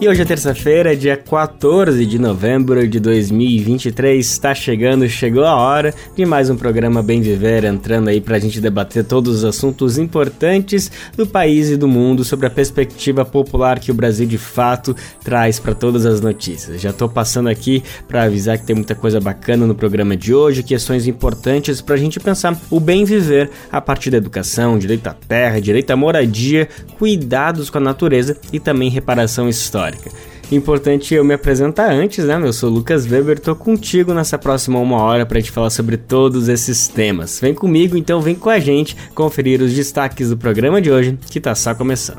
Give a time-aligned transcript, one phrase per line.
[0.00, 4.26] E hoje é terça-feira, dia 14 de novembro de 2023.
[4.26, 8.38] Está chegando, chegou a hora de mais um programa Bem Viver, entrando aí para a
[8.38, 13.78] gente debater todos os assuntos importantes do país e do mundo sobre a perspectiva popular
[13.78, 16.80] que o Brasil de fato traz para todas as notícias.
[16.80, 20.62] Já estou passando aqui para avisar que tem muita coisa bacana no programa de hoje,
[20.62, 25.12] questões importantes para a gente pensar o bem viver a partir da educação, direito à
[25.12, 30.10] terra, direito à moradia, cuidados com a natureza e também reparação histórica histórica.
[30.50, 32.40] Importante eu me apresentar antes, né?
[32.42, 36.48] Eu sou Lucas Weber, tô contigo nessa próxima uma hora para te falar sobre todos
[36.48, 37.38] esses temas.
[37.40, 41.40] Vem comigo, então vem com a gente conferir os destaques do programa de hoje, que
[41.40, 42.18] tá só começando.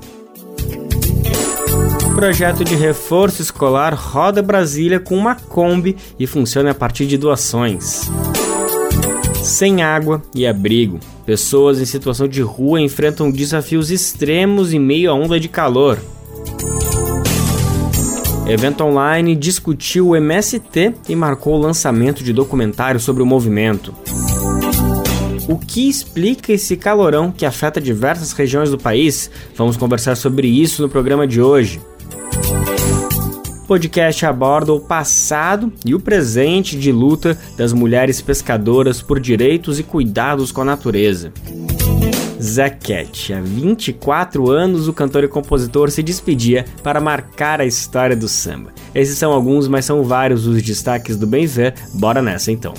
[2.15, 8.09] Projeto de reforço escolar roda Brasília com uma Kombi e funciona a partir de doações.
[9.43, 15.13] Sem água e abrigo, pessoas em situação de rua enfrentam desafios extremos em meio à
[15.13, 15.97] onda de calor.
[18.51, 23.95] Evento online discutiu o MST e marcou o lançamento de documentário sobre o movimento.
[25.47, 29.31] O que explica esse calorão que afeta diversas regiões do país?
[29.55, 31.79] Vamos conversar sobre isso no programa de hoje.
[33.63, 39.79] O podcast aborda o passado e o presente de luta das mulheres pescadoras por direitos
[39.79, 41.31] e cuidados com a natureza.
[42.41, 43.33] Zaquete.
[43.33, 48.73] Há 24 anos, o cantor e compositor se despedia para marcar a história do samba.
[48.95, 51.75] Esses são alguns, mas são vários os destaques do Bem Ver.
[51.93, 52.73] Bora nessa então.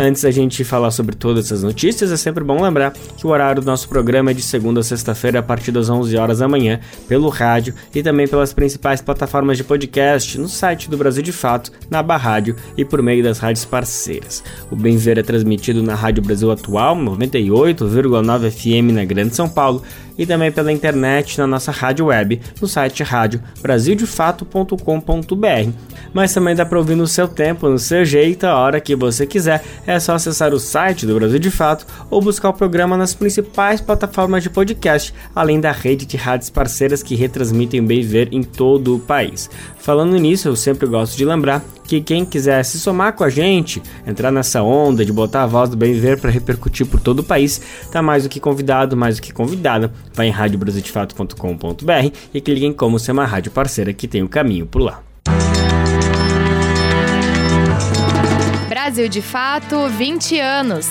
[0.00, 3.60] Antes da gente falar sobre todas essas notícias, é sempre bom lembrar que o horário
[3.60, 6.78] do nosso programa é de segunda a sexta-feira a partir das 11 horas da manhã,
[7.08, 11.72] pelo rádio e também pelas principais plataformas de podcast, no site do Brasil de Fato,
[11.90, 14.44] na aba rádio e por meio das rádios parceiras.
[14.70, 19.82] O Bem Ver é transmitido na Rádio Brasil Atual, 98,9 FM na Grande São Paulo
[20.18, 25.70] e também pela internet na nossa rádio web, no site rádio brasildefato.com.br.
[26.12, 29.26] Mas também dá para ouvir no seu tempo, no seu jeito, a hora que você
[29.26, 29.62] quiser.
[29.86, 33.80] É só acessar o site do Brasil de Fato ou buscar o programa nas principais
[33.80, 38.96] plataformas de podcast, além da rede de rádios parceiras que retransmitem Bem Ver em todo
[38.96, 39.48] o país.
[39.78, 43.82] Falando nisso, eu sempre gosto de lembrar que quem quiser se somar com a gente,
[44.06, 47.24] entrar nessa onda de botar a voz do Bem Ver para repercutir por todo o
[47.24, 47.60] país,
[47.90, 49.90] tá mais do que convidado, mais do que convidada.
[50.12, 54.66] Vai em radiobrasildefato.com.br e clique em como ser uma rádio parceira que tem o caminho
[54.66, 55.02] por lá.
[58.68, 60.86] Brasil de Fato 20 anos.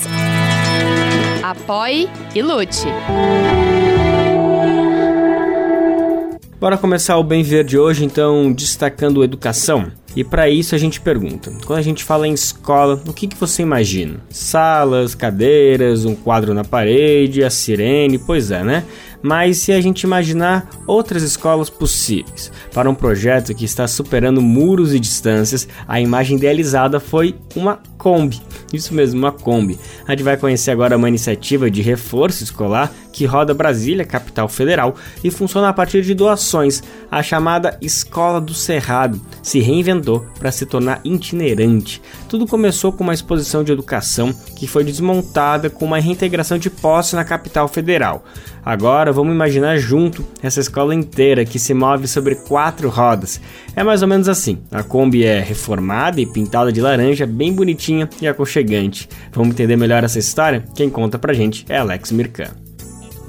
[1.44, 2.88] Apoie e lute.
[6.60, 9.92] Bora começar o Bem Ver de hoje, então, destacando educação.
[10.16, 13.38] E para isso a gente pergunta: quando a gente fala em escola, o que, que
[13.38, 14.16] você imagina?
[14.32, 18.84] Salas, cadeiras, um quadro na parede, a sirene, pois é, né?
[19.22, 24.96] Mas se a gente imaginar outras escolas possíveis para um projeto que está superando muros
[24.96, 28.42] e distâncias, a imagem idealizada foi uma Kombi.
[28.74, 29.78] Isso mesmo, uma Kombi.
[30.08, 34.96] A gente vai conhecer agora uma iniciativa de reforço escolar que roda Brasília, capital federal,
[35.24, 36.84] e funciona a partir de doações.
[37.10, 42.00] A chamada Escola do Cerrado se reinventou para se tornar itinerante.
[42.30, 47.16] Tudo começou com uma exposição de educação que foi desmontada com uma reintegração de posse
[47.16, 48.24] na capital federal.
[48.64, 53.42] Agora vamos imaginar junto essa escola inteira que se move sobre quatro rodas.
[53.76, 58.08] É mais ou menos assim: a Kombi é reformada e pintada de laranja, bem bonitinha
[58.22, 59.10] e aconchegante.
[59.32, 60.64] Vamos entender melhor essa história?
[60.76, 62.67] Quem conta pra gente é Alex Mirkan.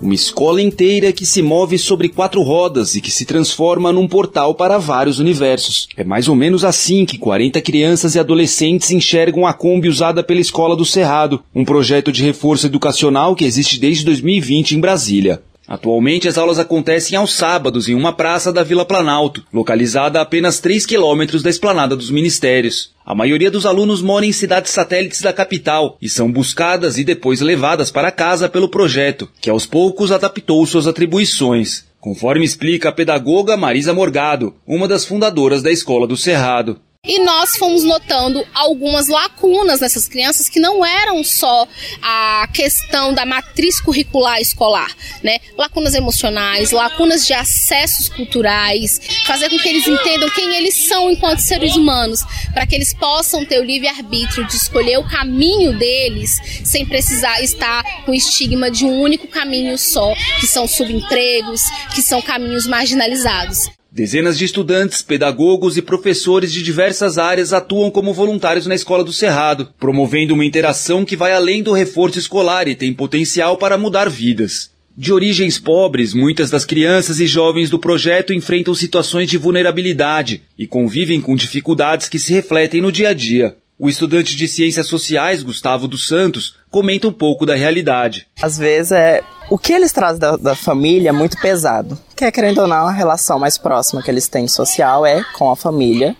[0.00, 4.54] Uma escola inteira que se move sobre quatro rodas e que se transforma num portal
[4.54, 5.88] para vários universos.
[5.97, 10.41] É mais ou menos assim que 40 crianças e adolescentes enxergam a Kombi usada pela
[10.41, 15.42] Escola do Cerrado, um projeto de reforço educacional que existe desde 2020 em Brasília.
[15.69, 20.61] Atualmente, as aulas acontecem aos sábados em uma praça da Vila Planalto, localizada a apenas
[20.61, 22.91] 3 quilômetros da esplanada dos ministérios.
[23.05, 27.43] A maioria dos alunos mora em cidades satélites da capital e são buscadas e depois
[27.43, 31.85] levadas para casa pelo projeto, que aos poucos adaptou suas atribuições.
[32.00, 36.81] Conforme explica a pedagoga Marisa Morgado, uma das fundadoras da Escola do Cerrado.
[37.08, 41.66] E nós fomos notando algumas lacunas nessas crianças que não eram só
[42.02, 45.38] a questão da matriz curricular escolar, né?
[45.56, 51.38] Lacunas emocionais, lacunas de acessos culturais, fazer com que eles entendam quem eles são enquanto
[51.38, 52.20] seres humanos,
[52.52, 57.82] para que eles possam ter o livre-arbítrio de escolher o caminho deles sem precisar estar
[58.04, 61.62] com o estigma de um único caminho só, que são subempregos,
[61.94, 63.77] que são caminhos marginalizados.
[63.99, 69.12] Dezenas de estudantes, pedagogos e professores de diversas áreas atuam como voluntários na Escola do
[69.12, 74.09] Cerrado, promovendo uma interação que vai além do reforço escolar e tem potencial para mudar
[74.09, 74.71] vidas.
[74.97, 80.65] De origens pobres, muitas das crianças e jovens do projeto enfrentam situações de vulnerabilidade e
[80.65, 83.56] convivem com dificuldades que se refletem no dia a dia.
[83.78, 88.26] O estudante de Ciências Sociais, Gustavo dos Santos, comenta um pouco da realidade.
[88.42, 91.96] Às vezes é o que eles trazem da, da família é muito pesado.
[92.16, 95.48] Que é, querendo ou não, a relação mais próxima que eles têm social é com
[95.48, 96.16] a família.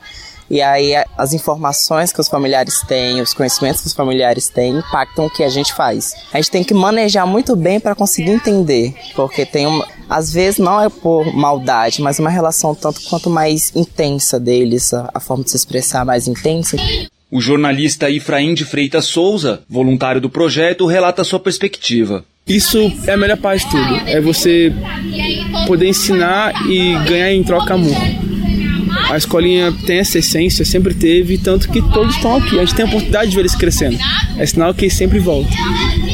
[0.49, 5.26] E aí as informações que os familiares têm, os conhecimentos que os familiares têm, impactam
[5.26, 6.14] o que a gente faz.
[6.32, 10.58] A gente tem que manejar muito bem para conseguir entender, porque tem uma, às vezes
[10.58, 15.43] não é por maldade, mas uma relação tanto quanto mais intensa deles, a, a forma
[15.43, 16.76] de se expressar mais intensa.
[17.31, 22.25] O jornalista Ifraim de Freitas Souza, voluntário do projeto, relata sua perspectiva.
[22.47, 23.95] Isso é a melhor parte de tudo.
[24.07, 24.73] É você
[25.67, 27.97] poder ensinar e ganhar em troca amor.
[29.11, 32.59] A escolinha tem essa essência, sempre teve, tanto que todos estão aqui.
[32.59, 33.99] A gente tem a oportunidade de ver eles crescendo.
[34.39, 35.53] É sinal que eles sempre voltam.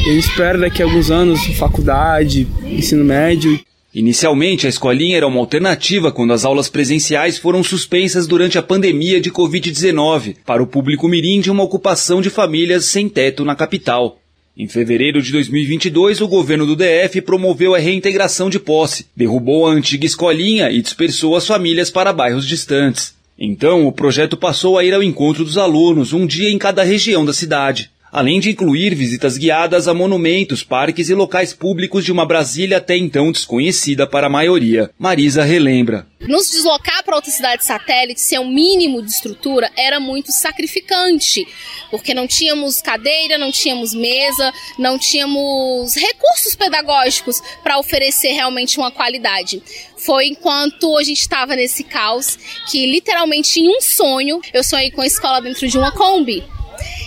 [0.05, 3.57] E gente espera daqui a alguns anos, faculdade, ensino médio.
[3.95, 9.21] Inicialmente, a escolinha era uma alternativa quando as aulas presenciais foram suspensas durante a pandemia
[9.21, 14.19] de Covid-19 para o público mirim de uma ocupação de famílias sem teto na capital.
[14.57, 19.71] Em fevereiro de 2022, o governo do DF promoveu a reintegração de posse, derrubou a
[19.71, 23.15] antiga escolinha e dispersou as famílias para bairros distantes.
[23.39, 27.23] Então, o projeto passou a ir ao encontro dos alunos, um dia em cada região
[27.23, 32.25] da cidade além de incluir visitas guiadas a monumentos, parques e locais públicos de uma
[32.25, 34.89] Brasília até então desconhecida para a maioria.
[34.97, 36.07] Marisa relembra.
[36.21, 41.45] Nos deslocar para outra cidade satélite, sem um mínimo de estrutura, era muito sacrificante,
[41.91, 48.91] porque não tínhamos cadeira, não tínhamos mesa, não tínhamos recursos pedagógicos para oferecer realmente uma
[48.91, 49.61] qualidade.
[49.97, 52.39] Foi enquanto a gente estava nesse caos
[52.71, 56.55] que, literalmente, em um sonho, eu sonhei com a escola dentro de uma Kombi.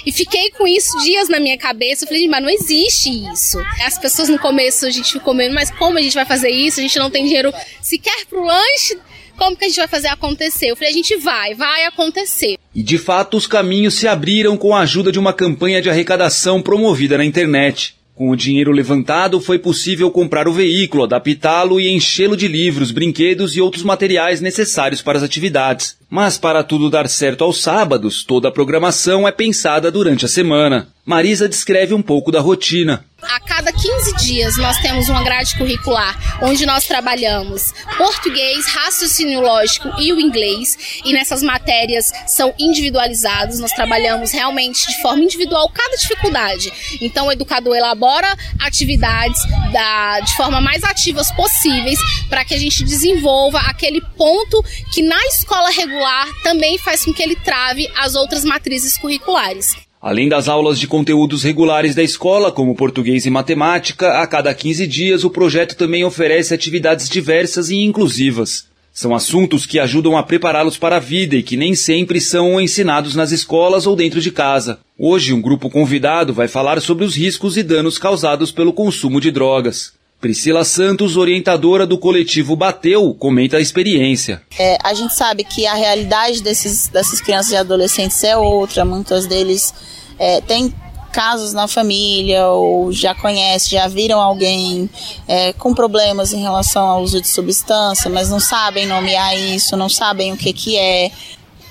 [0.05, 2.05] E fiquei com isso dias na minha cabeça.
[2.05, 3.59] Eu falei, mas não existe isso.
[3.85, 6.81] As pessoas no começo a gente ficou meio, mas como a gente vai fazer isso?
[6.81, 8.99] A gente não tem dinheiro sequer pro lanche.
[9.37, 10.67] Como que a gente vai fazer acontecer?
[10.67, 12.59] Eu falei, a gente vai, vai acontecer.
[12.75, 16.61] E de fato, os caminhos se abriram com a ajuda de uma campanha de arrecadação
[16.61, 17.95] promovida na internet.
[18.19, 23.55] Com o dinheiro levantado, foi possível comprar o veículo, adaptá-lo e enchê-lo de livros, brinquedos
[23.55, 25.97] e outros materiais necessários para as atividades.
[26.11, 30.89] Mas para tudo dar certo aos sábados, toda a programação é pensada durante a semana.
[31.07, 33.05] Marisa descreve um pouco da rotina.
[33.29, 39.91] A cada 15 dias nós temos uma grade curricular onde nós trabalhamos português, raciocínio lógico
[40.01, 41.03] e o inglês.
[41.05, 46.73] E nessas matérias são individualizados, nós trabalhamos realmente de forma individual cada dificuldade.
[47.03, 49.41] Então o educador elabora atividades
[49.73, 51.99] da, de forma mais ativas possíveis
[52.31, 57.23] para que a gente desenvolva aquele ponto que na escola regular também faz com que
[57.23, 59.88] ele trave as outras matrizes curriculares.
[60.01, 64.87] Além das aulas de conteúdos regulares da escola, como português e matemática, a cada 15
[64.87, 68.69] dias o projeto também oferece atividades diversas e inclusivas.
[68.93, 73.17] São assuntos que ajudam a prepará-los para a vida e que nem sempre são ensinados
[73.17, 74.79] nas escolas ou dentro de casa.
[74.97, 79.33] Hoje, um grupo convidado vai falar sobre os riscos e danos causados pelo consumo de
[79.33, 79.98] drogas.
[80.21, 84.43] Priscila Santos, orientadora do coletivo Bateu, comenta a experiência.
[84.59, 88.85] É, a gente sabe que a realidade desses, dessas crianças e adolescentes é outra.
[88.85, 89.73] Muitos deles
[90.19, 90.75] é, têm
[91.13, 94.91] casos na família ou já conhecem, já viram alguém
[95.27, 99.89] é, com problemas em relação ao uso de substância, mas não sabem nomear isso, não
[99.89, 101.13] sabem o que, que é.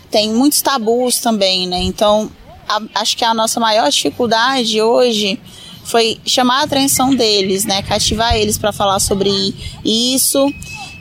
[0.10, 1.80] Tem muitos tabus também, né?
[1.82, 2.32] Então,
[2.68, 5.38] a, acho que a nossa maior dificuldade hoje
[5.88, 7.82] foi chamar a atenção deles, né?
[7.82, 9.32] Cativar eles para falar sobre
[9.84, 10.54] isso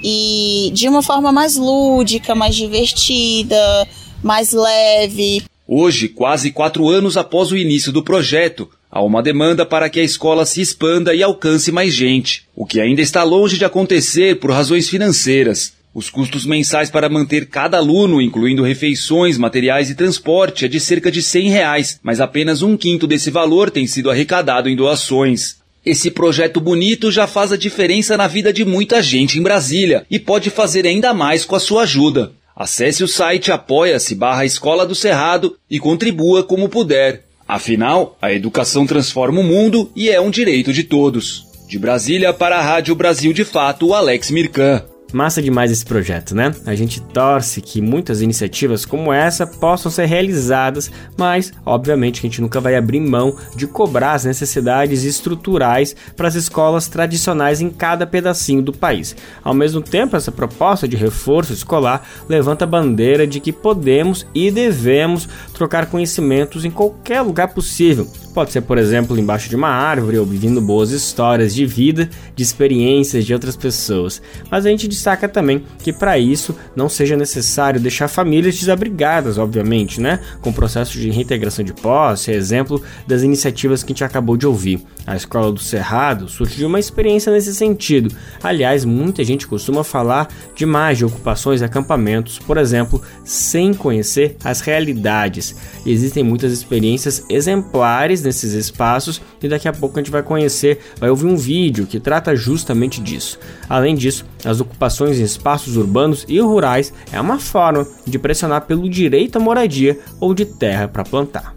[0.02, 3.88] e de uma forma mais lúdica, mais divertida,
[4.23, 5.43] mais leve.
[5.66, 10.05] Hoje, quase quatro anos após o início do projeto, há uma demanda para que a
[10.05, 14.52] escola se expanda e alcance mais gente, o que ainda está longe de acontecer por
[14.52, 15.75] razões financeiras.
[15.97, 21.11] Os custos mensais para manter cada aluno, incluindo refeições, materiais e transporte, é de cerca
[21.11, 25.57] de 100 reais, mas apenas um quinto desse valor tem sido arrecadado em doações.
[25.83, 30.19] Esse projeto bonito já faz a diferença na vida de muita gente em Brasília e
[30.19, 32.33] pode fazer ainda mais com a sua ajuda.
[32.55, 37.25] Acesse o site apoia-se barra Escola do Cerrado e contribua como puder.
[37.49, 41.47] Afinal, a educação transforma o mundo e é um direito de todos.
[41.67, 44.85] De Brasília para a Rádio Brasil de Fato, Alex Mirkan.
[45.12, 46.52] Massa demais esse projeto, né?
[46.66, 52.30] A gente torce que muitas iniciativas como essa possam ser realizadas, mas obviamente que a
[52.30, 57.70] gente nunca vai abrir mão de cobrar as necessidades estruturais para as escolas tradicionais em
[57.70, 59.14] cada pedacinho do país.
[59.44, 64.50] Ao mesmo tempo, essa proposta de reforço escolar levanta a bandeira de que podemos e
[64.50, 70.18] devemos trocar conhecimentos em qualquer lugar possível, Pode ser, por exemplo, embaixo de uma árvore,
[70.18, 74.20] ouvindo boas histórias de vida, de experiências de outras pessoas.
[74.50, 80.00] Mas a gente destaca também que para isso não seja necessário deixar famílias desabrigadas, obviamente,
[80.00, 80.21] né?
[80.41, 84.47] Com o processo de reintegração de posse, exemplo das iniciativas que a gente acabou de
[84.47, 84.85] ouvir.
[85.07, 88.12] A Escola do Cerrado surgiu uma experiência nesse sentido.
[88.43, 94.61] Aliás, muita gente costuma falar demais de ocupações e acampamentos, por exemplo, sem conhecer as
[94.61, 95.55] realidades.
[95.85, 101.09] Existem muitas experiências exemplares nesses espaços e daqui a pouco a gente vai conhecer, vai
[101.09, 103.38] ouvir um vídeo que trata justamente disso.
[103.69, 104.86] Além disso, as ocupações
[105.21, 110.35] em espaços urbanos e rurais é uma forma de pressionar pelo direito à moradia ou
[110.35, 111.55] de terra para plantar.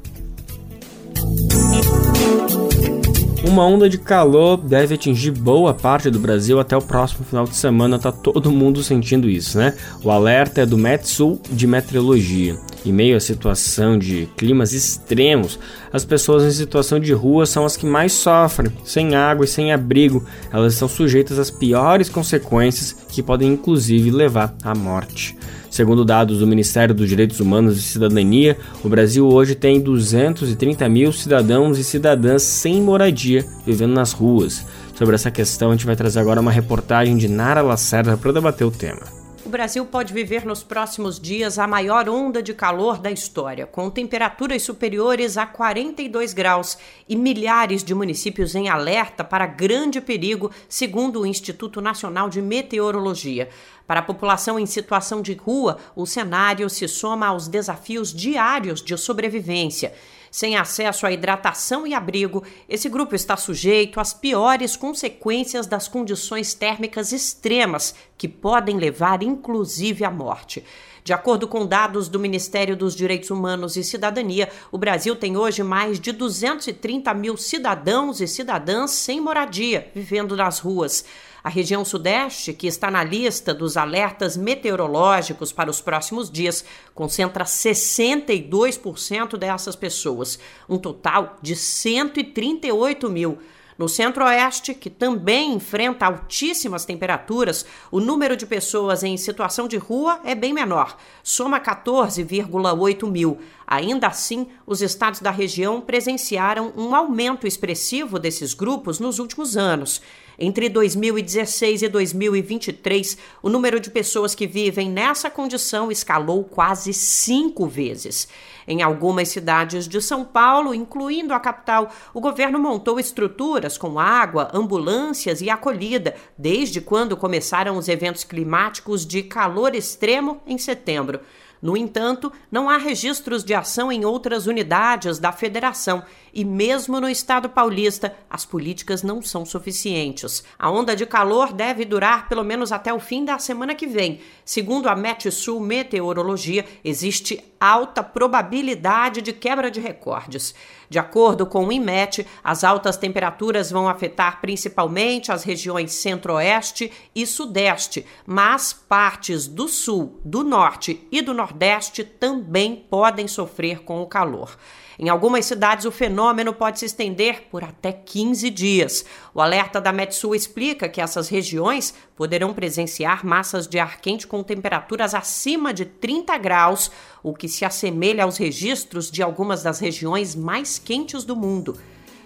[3.44, 7.56] Uma onda de calor deve atingir boa parte do Brasil até o próximo final de
[7.56, 9.74] semana, tá todo mundo sentindo isso, né?
[10.04, 12.58] O alerta é do Metsul de Meteorologia.
[12.86, 15.60] Em meio à situação de climas extremos,
[15.92, 19.74] as pessoas em situação de rua são as que mais sofrem, sem água e sem
[19.74, 20.26] abrigo.
[20.52, 25.38] Elas estão sujeitas às piores consequências que podem inclusive levar à morte.
[25.70, 31.14] Segundo dados do Ministério dos Direitos Humanos e Cidadania, o Brasil hoje tem 230 mil
[31.14, 34.66] cidadãos e cidadãs sem moradia vivendo nas ruas.
[34.96, 38.66] Sobre essa questão, a gente vai trazer agora uma reportagem de Nara Lacerda para debater
[38.66, 39.19] o tema.
[39.46, 43.90] O Brasil pode viver nos próximos dias a maior onda de calor da história, com
[43.90, 46.78] temperaturas superiores a 42 graus
[47.08, 53.48] e milhares de municípios em alerta para grande perigo, segundo o Instituto Nacional de Meteorologia.
[53.88, 58.96] Para a população em situação de rua, o cenário se soma aos desafios diários de
[58.98, 59.94] sobrevivência.
[60.32, 66.54] Sem acesso à hidratação e abrigo, esse grupo está sujeito às piores consequências das condições
[66.54, 70.64] térmicas extremas, que podem levar inclusive à morte.
[71.04, 75.64] De acordo com dados do Ministério dos Direitos Humanos e Cidadania, o Brasil tem hoje
[75.64, 81.04] mais de 230 mil cidadãos e cidadãs sem moradia, vivendo nas ruas.
[81.44, 87.46] A região Sudeste, que está na lista dos alertas meteorológicos para os próximos dias, concentra
[87.46, 93.40] 62% dessas pessoas, um total de 138 mil.
[93.80, 100.20] No Centro-Oeste, que também enfrenta altíssimas temperaturas, o número de pessoas em situação de rua
[100.26, 103.40] é bem menor, soma 14,8 mil.
[103.66, 110.02] Ainda assim, os estados da região presenciaram um aumento expressivo desses grupos nos últimos anos.
[110.42, 117.68] Entre 2016 e 2023, o número de pessoas que vivem nessa condição escalou quase cinco
[117.68, 118.26] vezes.
[118.66, 124.50] Em algumas cidades de São Paulo, incluindo a capital, o governo montou estruturas com água,
[124.54, 131.20] ambulâncias e acolhida, desde quando começaram os eventos climáticos de calor extremo em setembro.
[131.62, 137.10] No entanto, não há registros de ação em outras unidades da federação e, mesmo no
[137.10, 140.44] estado paulista, as políticas não são suficientes.
[140.58, 144.22] A onda de calor deve durar pelo menos até o fim da semana que vem.
[144.46, 150.56] Segundo a Metsul Meteorologia, existe alta probabilidade de quebra de recordes.
[150.90, 157.26] De acordo com o INMET, as altas temperaturas vão afetar principalmente as regiões centro-oeste e
[157.28, 164.08] sudeste, mas partes do sul, do norte e do nordeste também podem sofrer com o
[164.08, 164.58] calor.
[165.02, 169.06] Em algumas cidades, o fenômeno pode se estender por até 15 dias.
[169.34, 174.44] O alerta da Metsul explica que essas regiões poderão presenciar massas de ar quente com
[174.44, 176.92] temperaturas acima de 30 graus,
[177.24, 181.78] o que se assemelha aos registros de algumas das regiões mais quentes do mundo.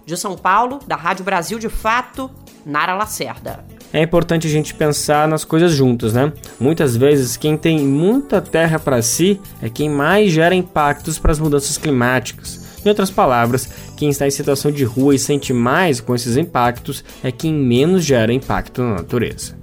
[0.03, 2.29] De São Paulo, da Rádio Brasil de Fato,
[2.65, 3.63] Nara Lacerda.
[3.93, 6.33] É importante a gente pensar nas coisas juntas, né?
[6.59, 11.39] Muitas vezes quem tem muita terra para si é quem mais gera impactos para as
[11.39, 12.62] mudanças climáticas.
[12.85, 17.03] Em outras palavras, quem está em situação de rua e sente mais com esses impactos
[17.23, 19.55] é quem menos gera impacto na natureza.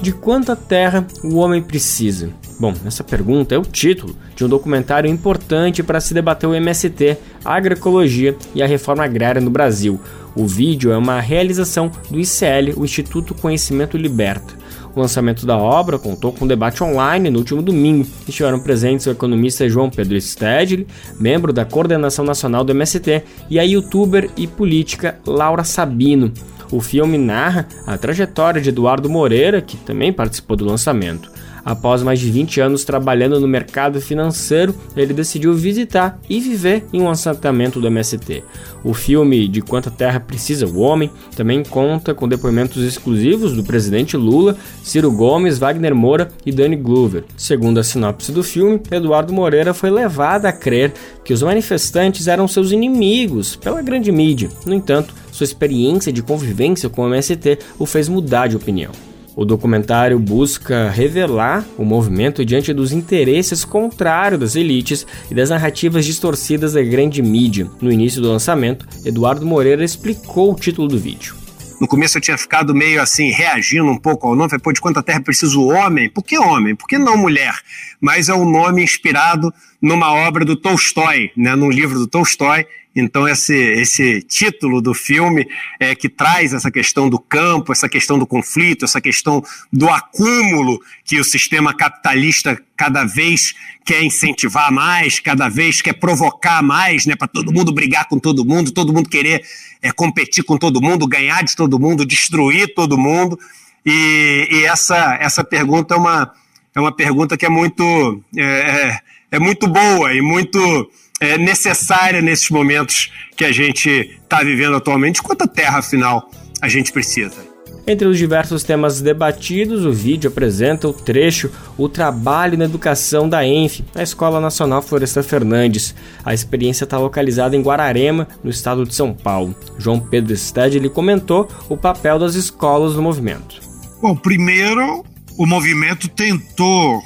[0.00, 2.30] De quanta terra o homem precisa?
[2.58, 7.16] Bom, essa pergunta é o título de um documentário importante para se debater o MST,
[7.44, 9.98] a agroecologia e a reforma agrária no Brasil.
[10.34, 14.59] O vídeo é uma realização do ICL, o Instituto Conhecimento Liberta.
[14.94, 18.06] O lançamento da obra contou com um debate online no último domingo.
[18.26, 20.86] Estiveram presentes o economista João Pedro Stedley,
[21.18, 26.32] membro da coordenação nacional do MST, e a youtuber e política Laura Sabino.
[26.72, 31.30] O filme narra a trajetória de Eduardo Moreira, que também participou do lançamento.
[31.64, 37.00] Após mais de 20 anos trabalhando no mercado financeiro, ele decidiu visitar e viver em
[37.00, 38.42] um assentamento do MST.
[38.82, 44.16] O filme De Quanta Terra Precisa o Homem também conta com depoimentos exclusivos do presidente
[44.16, 47.24] Lula, Ciro Gomes, Wagner Moura e Danny Glover.
[47.36, 50.92] Segundo a sinopse do filme, Eduardo Moreira foi levado a crer
[51.24, 54.48] que os manifestantes eram seus inimigos pela grande mídia.
[54.64, 59.09] No entanto, sua experiência de convivência com o MST o fez mudar de opinião.
[59.40, 66.04] O documentário busca revelar o movimento diante dos interesses contrários das elites e das narrativas
[66.04, 67.66] distorcidas da grande mídia.
[67.80, 71.34] No início do lançamento, Eduardo Moreira explicou o título do vídeo.
[71.80, 74.50] No começo eu tinha ficado meio assim, reagindo um pouco ao nome.
[74.50, 76.10] Falei, pô, de quanta terra precisa o homem?
[76.10, 76.76] Por que homem?
[76.76, 77.54] Por que não mulher?
[77.98, 83.28] Mas é um nome inspirado numa obra do Tolstói, né, num livro do Tolstói, então,
[83.28, 85.46] esse, esse título do filme
[85.78, 89.42] é que traz essa questão do campo, essa questão do conflito, essa questão
[89.72, 93.54] do acúmulo que o sistema capitalista cada vez
[93.84, 98.44] quer incentivar mais, cada vez quer provocar mais, né, para todo mundo brigar com todo
[98.44, 99.42] mundo, todo mundo querer
[99.80, 103.38] é, competir com todo mundo, ganhar de todo mundo, destruir todo mundo.
[103.86, 106.32] E, e essa, essa pergunta é uma,
[106.74, 110.90] é uma pergunta que é muito, é, é, é muito boa e muito
[111.20, 115.22] é, necessária nesses momentos que a gente está vivendo atualmente.
[115.22, 116.30] Quanta terra, afinal,
[116.62, 117.50] a gente precisa?
[117.86, 123.44] Entre os diversos temas debatidos, o vídeo apresenta o trecho O Trabalho na Educação da
[123.44, 125.94] ENF, a Escola Nacional Floresta Fernandes.
[126.24, 129.54] A experiência está localizada em Guararema, no estado de São Paulo.
[129.78, 133.60] João Pedro Stedley comentou o papel das escolas no movimento.
[134.00, 135.04] Bom, primeiro,
[135.36, 137.02] o movimento tentou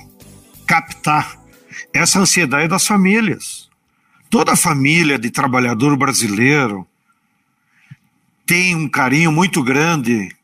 [0.66, 1.38] captar
[1.92, 3.63] essa ansiedade das famílias
[4.34, 6.84] Toda família de trabalhador brasileiro
[8.44, 10.34] tem um carinho muito grande,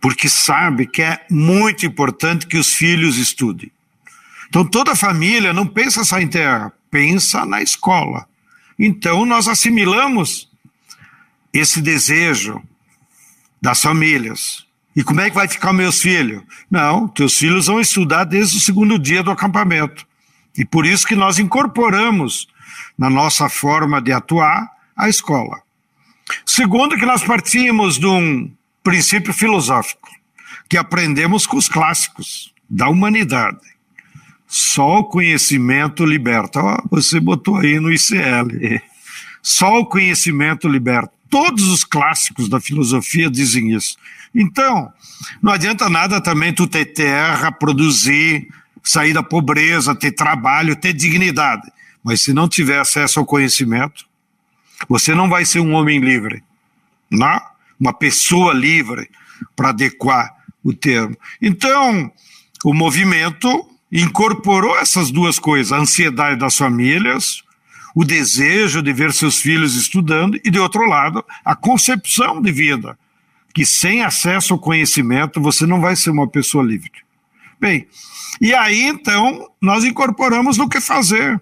[0.00, 3.72] porque sabe que é muito importante que os filhos estudem.
[4.48, 8.28] Então, toda família não pensa só em terra, pensa na escola.
[8.78, 10.48] Então, nós assimilamos
[11.52, 12.62] esse desejo
[13.60, 14.64] das famílias.
[14.94, 16.44] E como é que vai ficar meus filhos?
[16.70, 20.06] Não, teus filhos vão estudar desde o segundo dia do acampamento.
[20.56, 22.46] E por isso que nós incorporamos
[22.96, 25.60] na nossa forma de atuar, a escola.
[26.46, 28.50] Segundo, que nós partimos de um
[28.82, 30.08] princípio filosófico,
[30.68, 33.60] que aprendemos com os clássicos da humanidade.
[34.46, 36.60] Só o conhecimento liberta.
[36.62, 38.80] Oh, você botou aí no ICL.
[39.42, 41.12] Só o conhecimento liberta.
[41.28, 43.96] Todos os clássicos da filosofia dizem isso.
[44.34, 44.92] Então,
[45.42, 48.48] não adianta nada também tu ter terra, produzir,
[48.82, 51.70] sair da pobreza, ter trabalho, ter dignidade.
[52.04, 54.04] Mas se não tiver acesso ao conhecimento,
[54.88, 56.44] você não vai ser um homem livre,
[57.10, 57.40] não?
[57.80, 59.10] uma pessoa livre,
[59.56, 61.16] para adequar o termo.
[61.40, 62.10] Então,
[62.64, 63.48] o movimento
[63.90, 67.42] incorporou essas duas coisas: a ansiedade das famílias,
[67.94, 72.98] o desejo de ver seus filhos estudando, e, de outro lado, a concepção de vida,
[73.54, 76.90] que sem acesso ao conhecimento você não vai ser uma pessoa livre.
[77.60, 77.86] Bem,
[78.40, 81.40] e aí então nós incorporamos no que fazer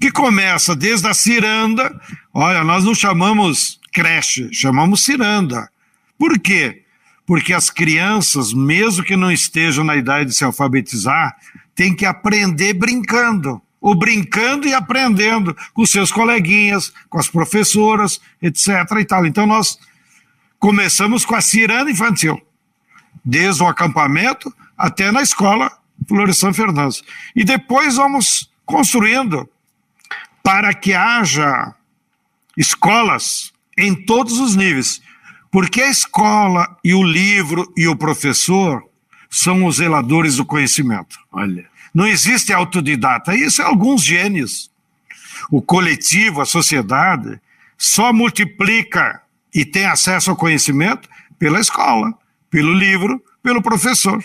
[0.00, 1.98] que começa desde a ciranda.
[2.32, 5.70] Olha, nós não chamamos creche, chamamos ciranda.
[6.18, 6.84] Por quê?
[7.26, 11.36] Porque as crianças, mesmo que não estejam na idade de se alfabetizar,
[11.74, 13.60] têm que aprender brincando.
[13.80, 18.68] Ou brincando e aprendendo com seus coleguinhas, com as professoras, etc.
[18.98, 19.24] E tal.
[19.24, 19.78] Então nós
[20.58, 22.42] começamos com a ciranda infantil,
[23.24, 25.70] desde o acampamento até na escola
[26.08, 27.02] Florestan Fernandes.
[27.36, 29.48] E depois vamos construindo
[30.48, 31.74] para que haja
[32.56, 35.02] escolas em todos os níveis.
[35.50, 38.82] Porque a escola e o livro e o professor
[39.28, 41.18] são os zeladores do conhecimento.
[41.30, 44.70] Olha, não existe autodidata, isso é alguns gênios.
[45.50, 47.38] O coletivo, a sociedade,
[47.76, 49.20] só multiplica
[49.54, 52.14] e tem acesso ao conhecimento pela escola,
[52.48, 54.24] pelo livro, pelo professor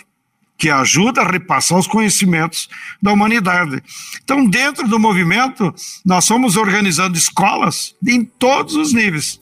[0.56, 2.68] que ajuda a repassar os conhecimentos
[3.02, 3.82] da humanidade.
[4.22, 9.40] Então, dentro do movimento, nós somos organizando escolas em todos os níveis,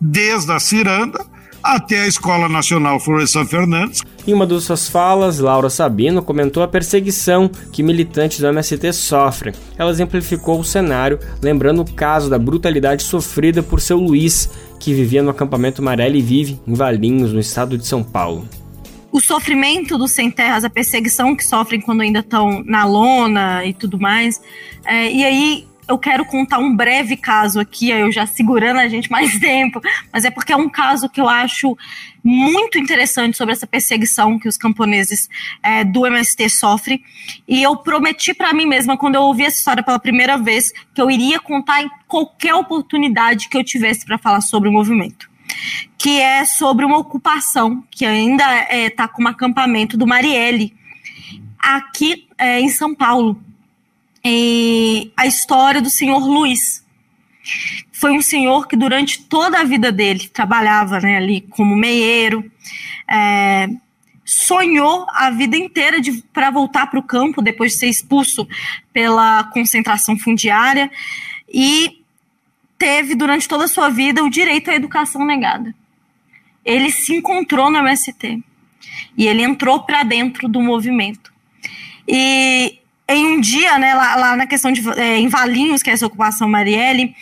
[0.00, 1.24] desde a Ciranda
[1.66, 4.00] até a Escola Nacional Florestan Fernandes.
[4.24, 9.52] Em uma de suas falas, Laura Sabino comentou a perseguição que militantes do MST sofrem.
[9.76, 15.22] Ela exemplificou o cenário, lembrando o caso da brutalidade sofrida por seu Luiz, que vivia
[15.22, 18.48] no acampamento Marelli Vive, em Valinhos, no estado de São Paulo.
[19.12, 23.72] O sofrimento dos sem terras, a perseguição que sofrem quando ainda estão na lona e
[23.72, 24.40] tudo mais.
[24.84, 29.10] É, e aí eu quero contar um breve caso aqui, eu já segurando a gente
[29.10, 29.80] mais tempo,
[30.12, 31.76] mas é porque é um caso que eu acho
[32.22, 35.28] muito interessante sobre essa perseguição que os camponeses
[35.62, 37.02] é, do MST sofrem.
[37.46, 41.00] E eu prometi para mim mesma, quando eu ouvi essa história pela primeira vez, que
[41.00, 45.30] eu iria contar em qualquer oportunidade que eu tivesse para falar sobre o movimento.
[45.98, 50.74] Que é sobre uma ocupação que ainda está é, tá como acampamento do Marielle,
[51.58, 53.40] aqui é, em São Paulo
[55.16, 56.84] a história do senhor Luiz.
[57.92, 62.50] Foi um senhor que durante toda a vida dele trabalhava né, ali como meieiro,
[63.08, 63.68] é,
[64.24, 65.98] sonhou a vida inteira
[66.32, 68.46] para voltar para o campo depois de ser expulso
[68.92, 70.90] pela concentração fundiária
[71.48, 71.95] e
[72.78, 75.74] teve durante toda a sua vida o direito à educação negada.
[76.64, 78.42] Ele se encontrou no MST
[79.16, 81.32] e ele entrou para dentro do movimento.
[82.08, 85.92] E em um dia, né, lá, lá na questão de é, em Valinhos, que é
[85.92, 87.14] essa ocupação Marielle,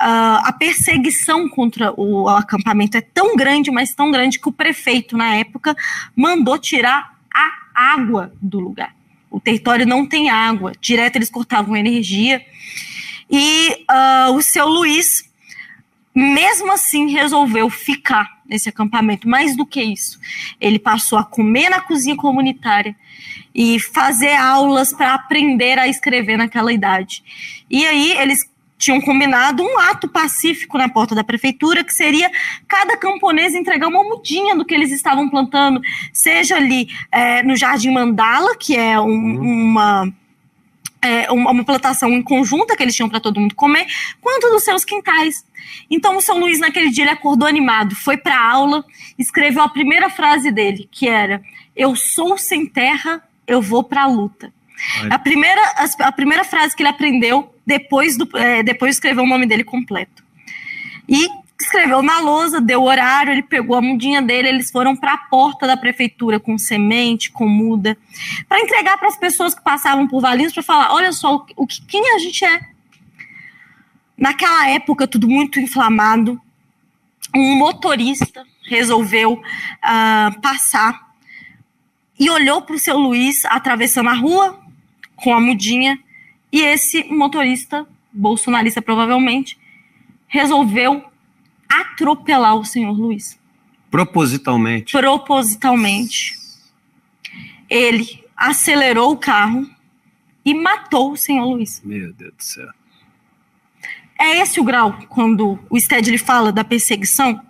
[0.00, 4.52] uh, a perseguição contra o, o, acampamento é tão grande, mas tão grande que o
[4.52, 5.76] prefeito, na época,
[6.16, 8.94] mandou tirar a água do lugar.
[9.30, 12.44] O território não tem água, direto eles cortavam energia.
[13.30, 15.30] E uh, o seu Luiz,
[16.14, 19.28] mesmo assim, resolveu ficar nesse acampamento.
[19.28, 20.18] Mais do que isso,
[20.60, 22.96] ele passou a comer na cozinha comunitária
[23.54, 27.22] e fazer aulas para aprender a escrever naquela idade.
[27.70, 32.30] E aí eles tinham combinado um ato pacífico na porta da prefeitura, que seria
[32.66, 35.80] cada camponês entregar uma mudinha do que eles estavam plantando,
[36.12, 40.10] seja ali é, no Jardim Mandala, que é um, uma,
[41.02, 43.86] é, uma plantação em conjunta que eles tinham para todo mundo comer,
[44.20, 45.44] quanto nos seus quintais.
[45.90, 48.84] Então o São Luís naquele dia ele acordou animado, foi para a aula,
[49.18, 51.42] escreveu a primeira frase dele, que era:
[51.74, 54.52] "Eu sou sem terra, eu vou para a luta.
[55.10, 59.20] A primeira, a, a, primeira frase que ele aprendeu depois, do, é, depois de escrever
[59.20, 60.24] o nome dele completo.
[61.06, 61.28] E
[61.62, 65.66] escreveu na lousa, deu horário, ele pegou a mudinha dele, eles foram para a porta
[65.66, 67.96] da prefeitura com semente, com muda,
[68.48, 71.82] para entregar para as pessoas que passavam por Valinhos para falar: olha só o, que
[71.86, 72.60] quem a gente é.
[74.16, 76.40] Naquela época, tudo muito inflamado,
[77.34, 81.10] um motorista resolveu uh, passar
[82.18, 84.60] e olhou para o seu Luiz atravessando a rua
[85.16, 85.98] com a mudinha
[86.52, 89.58] e esse motorista, bolsonarista provavelmente,
[90.28, 91.09] resolveu
[91.70, 93.38] atropelar o senhor Luiz.
[93.90, 94.92] Propositalmente.
[94.92, 96.36] Propositalmente.
[97.68, 99.68] Ele acelerou o carro
[100.44, 101.80] e matou o senhor Luiz.
[101.84, 102.68] Meu Deus do céu.
[104.18, 107.40] É esse o grau quando o Stedley fala da perseguição?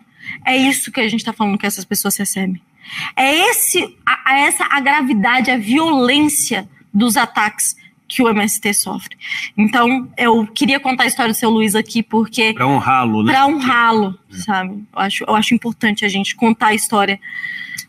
[0.45, 2.61] É isso que a gente está falando que essas pessoas recebem.
[3.17, 7.77] É esse, a, a essa a gravidade, a violência dos ataques
[8.11, 9.17] que o MST sofre.
[9.57, 12.53] Então, eu queria contar a história do seu Luiz aqui, porque.
[12.53, 13.33] Para honrá-lo, né?
[13.33, 14.85] Para honrá-lo, sabe?
[14.93, 17.21] Eu acho, eu acho importante a gente contar a história,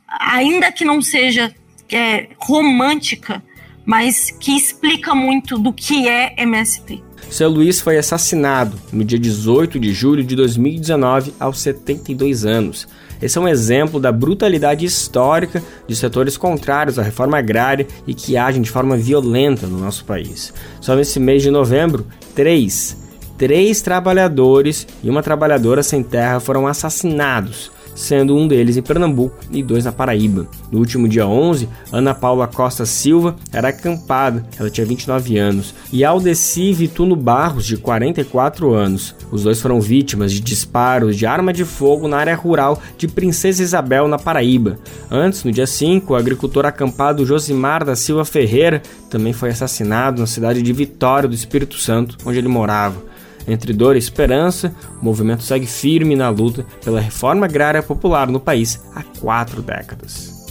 [0.07, 1.53] ainda que não seja
[1.91, 3.43] é, romântica,
[3.83, 7.01] mas que explica muito do que é MST.
[7.27, 12.87] Seu Luiz foi assassinado no dia 18 de julho de 2019, aos 72 anos.
[13.21, 18.35] Esse é um exemplo da brutalidade histórica de setores contrários à reforma agrária e que
[18.35, 20.53] agem de forma violenta no nosso país.
[20.79, 22.97] Só nesse mês de novembro, três,
[23.37, 29.61] três trabalhadores e uma trabalhadora sem terra foram assassinados sendo um deles em Pernambuco e
[29.63, 30.47] dois na Paraíba.
[30.71, 36.03] No último dia 11, Ana Paula Costa Silva era acampada, ela tinha 29 anos, e
[36.03, 39.15] Aldeci Vituno Barros, de 44 anos.
[39.31, 43.63] Os dois foram vítimas de disparos de arma de fogo na área rural de Princesa
[43.63, 44.77] Isabel, na Paraíba.
[45.09, 50.27] Antes, no dia 5, o agricultor acampado Josimar da Silva Ferreira também foi assassinado na
[50.27, 53.10] cidade de Vitória do Espírito Santo, onde ele morava.
[53.47, 58.39] Entre dor e esperança, o movimento segue firme na luta pela reforma agrária popular no
[58.39, 60.41] país há quatro décadas.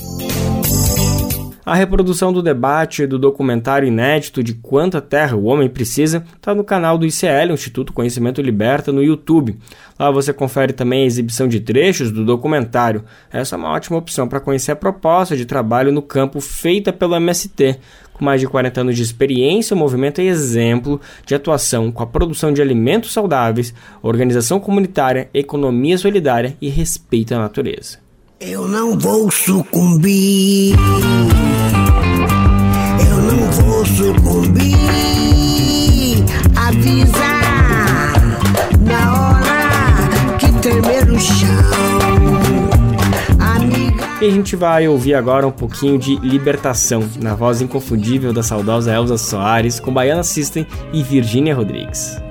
[1.71, 6.65] A reprodução do debate do documentário inédito de Quanta Terra o Homem Precisa está no
[6.65, 9.57] canal do ICL, Instituto Conhecimento Liberta, no YouTube.
[9.97, 13.05] Lá você confere também a exibição de trechos do documentário.
[13.31, 17.15] Essa é uma ótima opção para conhecer a proposta de trabalho no campo feita pelo
[17.15, 17.79] MST.
[18.21, 22.07] Com mais de 40 anos de experiência, o movimento é exemplo de atuação com a
[22.07, 27.97] produção de alimentos saudáveis, organização comunitária, economia solidária e respeito à natureza.
[28.39, 30.77] Eu não vou sucumbir.
[44.31, 49.19] A gente vai ouvir agora um pouquinho de Libertação, na voz inconfundível da saudosa Elza
[49.19, 52.30] Soares, com Baiana System e Virgínia Rodrigues.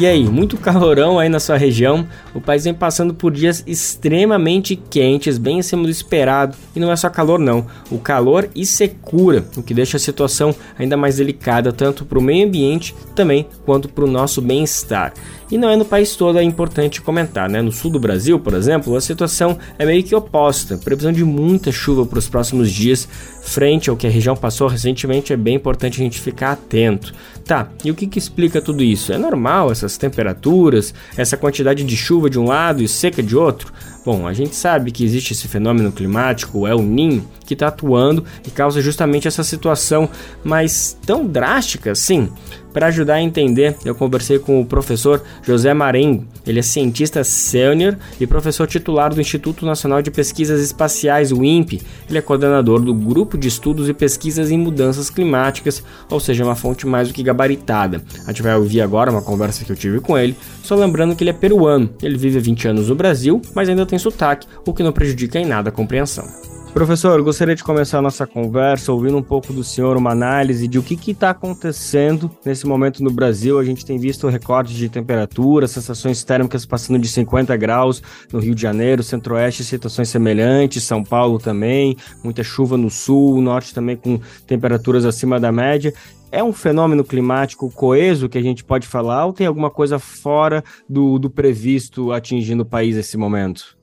[0.00, 2.08] E aí, muito calorão aí na sua região?
[2.34, 6.56] O país vem passando por dias extremamente quentes, bem acima do esperado.
[6.74, 7.66] E não é só calor, não.
[7.90, 12.22] O calor e secura, o que deixa a situação ainda mais delicada, tanto para o
[12.22, 15.12] meio ambiente também quanto para o nosso bem-estar.
[15.50, 17.60] E não é no país todo, é importante comentar, né?
[17.60, 20.78] No sul do Brasil, por exemplo, a situação é meio que oposta.
[20.78, 23.08] Previsão de muita chuva para os próximos dias,
[23.42, 27.12] frente ao que a região passou recentemente, é bem importante a gente ficar atento.
[27.44, 29.12] Tá, e o que, que explica tudo isso?
[29.12, 33.72] É normal essas temperaturas, essa quantidade de chuva de um lado e seca de outro?
[34.04, 38.24] Bom, a gente sabe que existe esse fenômeno climático, o El Ninho, que está atuando
[38.46, 40.08] e causa justamente essa situação,
[40.44, 42.30] mas tão drástica assim.
[42.72, 46.24] Para ajudar a entender, eu conversei com o professor José Marengo.
[46.46, 51.82] Ele é cientista sênior e professor titular do Instituto Nacional de Pesquisas Espaciais, o INPE.
[52.08, 56.54] Ele é coordenador do Grupo de Estudos e Pesquisas em Mudanças Climáticas, ou seja, uma
[56.54, 58.02] fonte mais do que gabaritada.
[58.26, 61.24] A gente vai ouvir agora uma conversa que eu tive com ele, só lembrando que
[61.24, 61.90] ele é peruano.
[62.02, 65.38] Ele vive há 20 anos no Brasil, mas ainda tem sotaque, o que não prejudica
[65.38, 66.24] em nada a compreensão.
[66.72, 70.78] Professor, gostaria de começar a nossa conversa ouvindo um pouco do senhor, uma análise de
[70.78, 73.58] o que está acontecendo nesse momento no Brasil.
[73.58, 78.00] A gente tem visto recordes de temperatura, sensações térmicas passando de 50 graus
[78.32, 83.74] no Rio de Janeiro, Centro-Oeste, situações semelhantes, São Paulo também, muita chuva no sul, norte
[83.74, 85.92] também com temperaturas acima da média.
[86.30, 90.62] É um fenômeno climático coeso que a gente pode falar ou tem alguma coisa fora
[90.88, 93.76] do, do previsto atingindo o país nesse momento?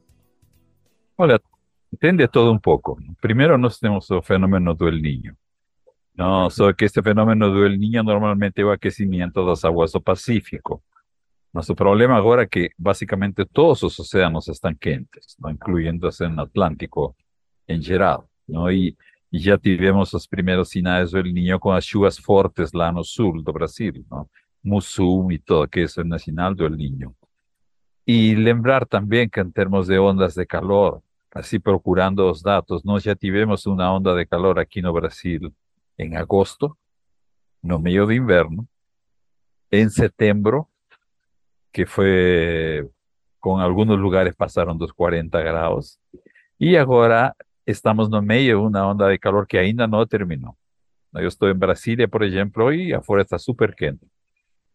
[1.17, 1.39] Olha,
[1.91, 2.97] Depende todo un poco.
[3.21, 5.35] Primero nos tenemos el fenómeno del niño.
[6.13, 10.83] No, só que este fenómeno del niño normalmente es o aquecimiento das aguas do Pacífico.
[11.53, 15.49] Nuestro problema ahora es que básicamente todos los océanos están quentes, ¿no?
[15.49, 17.15] incluyendo el Atlántico
[17.67, 18.21] en geral.
[18.47, 18.71] ¿no?
[18.71, 18.97] Y,
[19.29, 23.51] ya tivemos los primeros sinais del niño con las chuvas fortes lá no sul do
[23.51, 24.29] Brasil, ¿no?
[24.63, 27.13] Mussum y todo, que es el sinal del niño.
[28.05, 31.01] Y lembrar también que en términos de ondas de calor,
[31.37, 35.53] así procurando los datos, nós ya tivemos una onda de calor aquí no Brasil
[35.97, 36.77] en agosto,
[37.61, 38.67] no medio de invierno,
[39.71, 40.63] en septiembre,
[41.71, 42.87] que fue
[43.39, 45.99] con algunos lugares pasaron los 40 grados,
[46.57, 50.57] y ahora estamos no medio de una onda de calor que ainda no terminó.
[51.13, 54.05] Yo estoy en Brasilia, por ejemplo, y afuera está súper quente.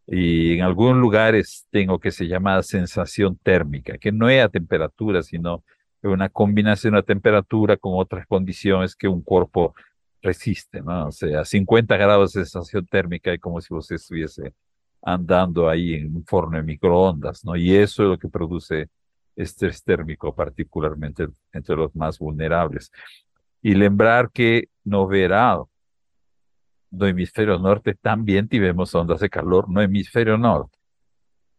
[0.05, 5.23] Y en algunos lugares tengo que se llama sensación térmica, que no es a temperatura,
[5.23, 5.63] sino
[6.03, 9.73] una combinación de temperatura con otras condiciones que un cuerpo
[10.21, 11.07] resiste, ¿no?
[11.07, 14.53] O sea, 50 grados de sensación térmica es como si usted estuviese
[15.01, 17.55] andando ahí en un forno de microondas, ¿no?
[17.55, 18.89] Y eso es lo que produce
[19.35, 22.91] estrés térmico, particularmente entre los más vulnerables.
[23.61, 25.69] Y lembrar que no verano,
[26.91, 30.77] no hemisferio norte, también tivemos ondas de calor no hemisferio norte.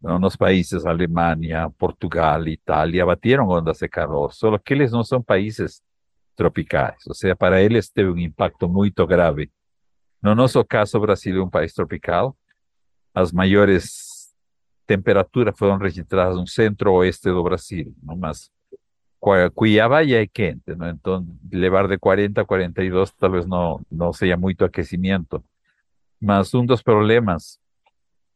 [0.04, 0.18] ¿No?
[0.18, 5.82] Los países Alemania, Portugal, Italia batieron ondas de calor, solo que ellos no son países
[6.34, 9.50] tropicales, o sea, para ellos teve un impacto muy grave.
[10.20, 12.32] No nuestro caso, Brasil es un país tropical,
[13.14, 14.34] las mayores
[14.84, 18.14] temperaturas fueron registradas no centro-oeste do Brasil, ¿no?
[18.16, 18.52] Mas
[19.54, 20.86] Cuiabá ya es quente, ¿no?
[20.86, 25.42] Entonces, levar de 40 a 42 tal vez no, no sea mucho aquecimiento.
[26.20, 27.58] Mas un dos problemas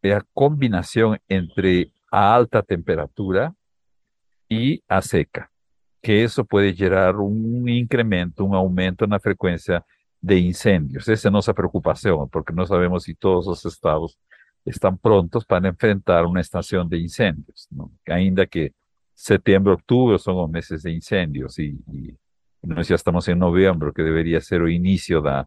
[0.03, 3.55] la combinación entre a alta temperatura
[4.49, 5.51] y a seca,
[6.01, 9.85] que eso puede generar un incremento, un aumento en la frecuencia
[10.21, 11.09] de incendios.
[11.09, 14.19] Esa es nuestra preocupación, porque no sabemos si todos los estados
[14.65, 17.93] están prontos para enfrentar una estación de incendios, ¿no?
[18.07, 18.73] ainda que
[19.15, 21.79] septiembre, octubre son los meses de incendios y,
[22.63, 25.45] ya estamos en noviembre, que debería ser el inicio de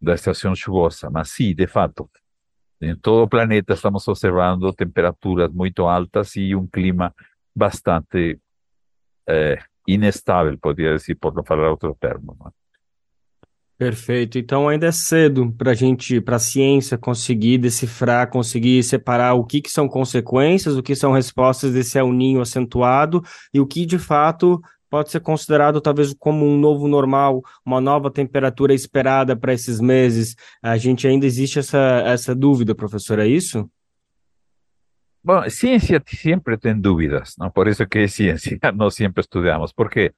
[0.00, 2.10] la estación chuvosa, mas sí, de facto,
[2.82, 7.14] en todo el planeta estamos observando temperaturas muy altas y un clima
[7.54, 8.40] bastante
[9.26, 12.36] eh, inestable, podría decir, por não falar outro termo.
[13.78, 14.38] Perfeito.
[14.38, 19.44] Então ainda é cedo para a gente, para a ciência conseguir decifrar, conseguir separar o
[19.44, 23.84] que, que são consequências, o que são respostas desse El Ninho acentuado e o que
[23.84, 24.60] de fato
[24.92, 30.36] pode ser considerado talvez como um novo normal, uma nova temperatura esperada para esses meses.
[30.62, 33.70] A gente ainda existe essa, essa dúvida, professor, é isso?
[35.24, 37.50] Bueno, ciencia siempre tiene dudas, ¿no?
[37.50, 39.72] Por eso que es ciencia, no siempre estudiamos.
[39.72, 40.12] ¿Por qué?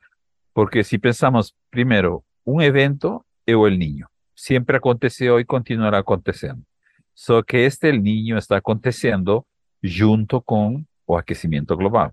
[0.52, 4.08] Porque si pensamos primero, un evento es el niño.
[4.34, 6.64] Siempre aconteció y continuará aconteciendo.
[7.12, 9.46] Só que este el niño está acontecendo
[9.84, 12.10] junto com o aquecimento global.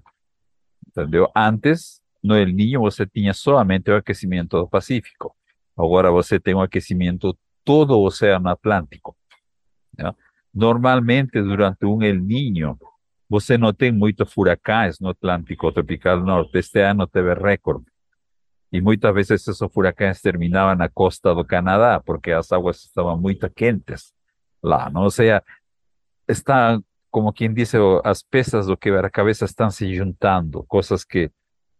[0.88, 1.28] Entendeu?
[1.34, 5.36] Antes, no el niño você tinha somente o aquecimento do Pacífico.
[5.77, 9.15] Agora você tem o aquecimento todo o Oceano Atlântico.
[10.53, 12.77] Normalmente, durante um El Niño,
[13.29, 16.57] você não tem muitos furacões no Atlântico Tropical Norte.
[16.57, 17.86] Este ano teve recorde.
[18.71, 23.49] E muitas vezes esses furacões terminavam na costa do Canadá, porque as águas estavam muito
[23.49, 24.13] quentes
[24.62, 25.03] lá, não?
[25.03, 25.43] Ou seja,
[26.27, 26.79] está,
[27.10, 31.31] como quem diz, as peças do quebra-cabeça estão se juntando, coisas que,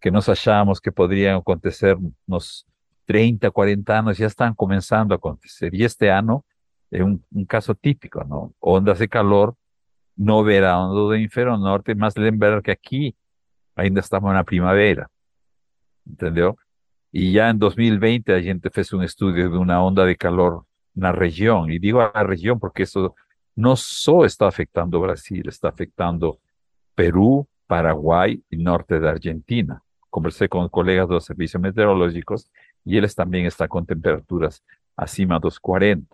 [0.02, 2.66] que nós achávamos que poderiam acontecer nos
[3.06, 5.74] 30, 40 anos, já estão começando a acontecer.
[5.74, 6.44] E este ano
[6.92, 8.54] é um, um caso típico, não?
[8.62, 9.56] Ondas de calor
[10.18, 13.16] no verão do hemisfério norte, mas lembrar que aqui
[13.76, 15.10] ainda estamos na primavera,
[16.06, 16.58] entendeu?
[17.14, 21.12] E já em 2020 a gente fez um estudo de uma onda de calor na
[21.12, 23.14] região, e digo a região porque isso
[23.56, 26.38] não só está afetando o Brasil, está afetando
[26.96, 29.82] Peru, Paraguai e norte da Argentina.
[30.12, 32.46] Conversei com colegas dos serviços meteorológicos
[32.86, 34.62] e eles também estão com temperaturas
[34.96, 36.06] acima dos 40.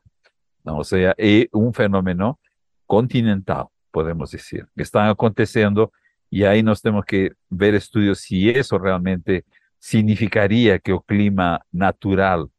[0.63, 2.37] Não, ou seja, é um fenômeno
[2.85, 5.91] continental, podemos dizer, que está acontecendo
[6.31, 9.43] e aí nós temos que ver estudos se isso realmente
[9.79, 12.49] significaria que o clima natural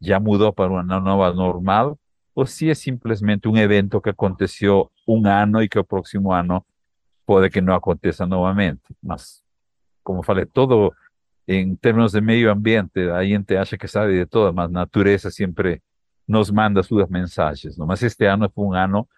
[0.00, 1.98] já mudou para uma nova normal
[2.34, 6.64] ou se é simplesmente um evento que aconteceu um ano e que o próximo ano
[7.24, 8.94] pode que não aconteça novamente.
[9.02, 9.42] Mas,
[10.06, 10.94] como falei, todo
[11.48, 15.32] em termos de meio ambiente, a gente acha que sabe de todo, mas a natureza
[15.32, 15.82] sempre
[16.28, 17.76] nos manda suas mensagens.
[17.76, 17.86] Não?
[17.86, 19.08] Mas este ano foi um ano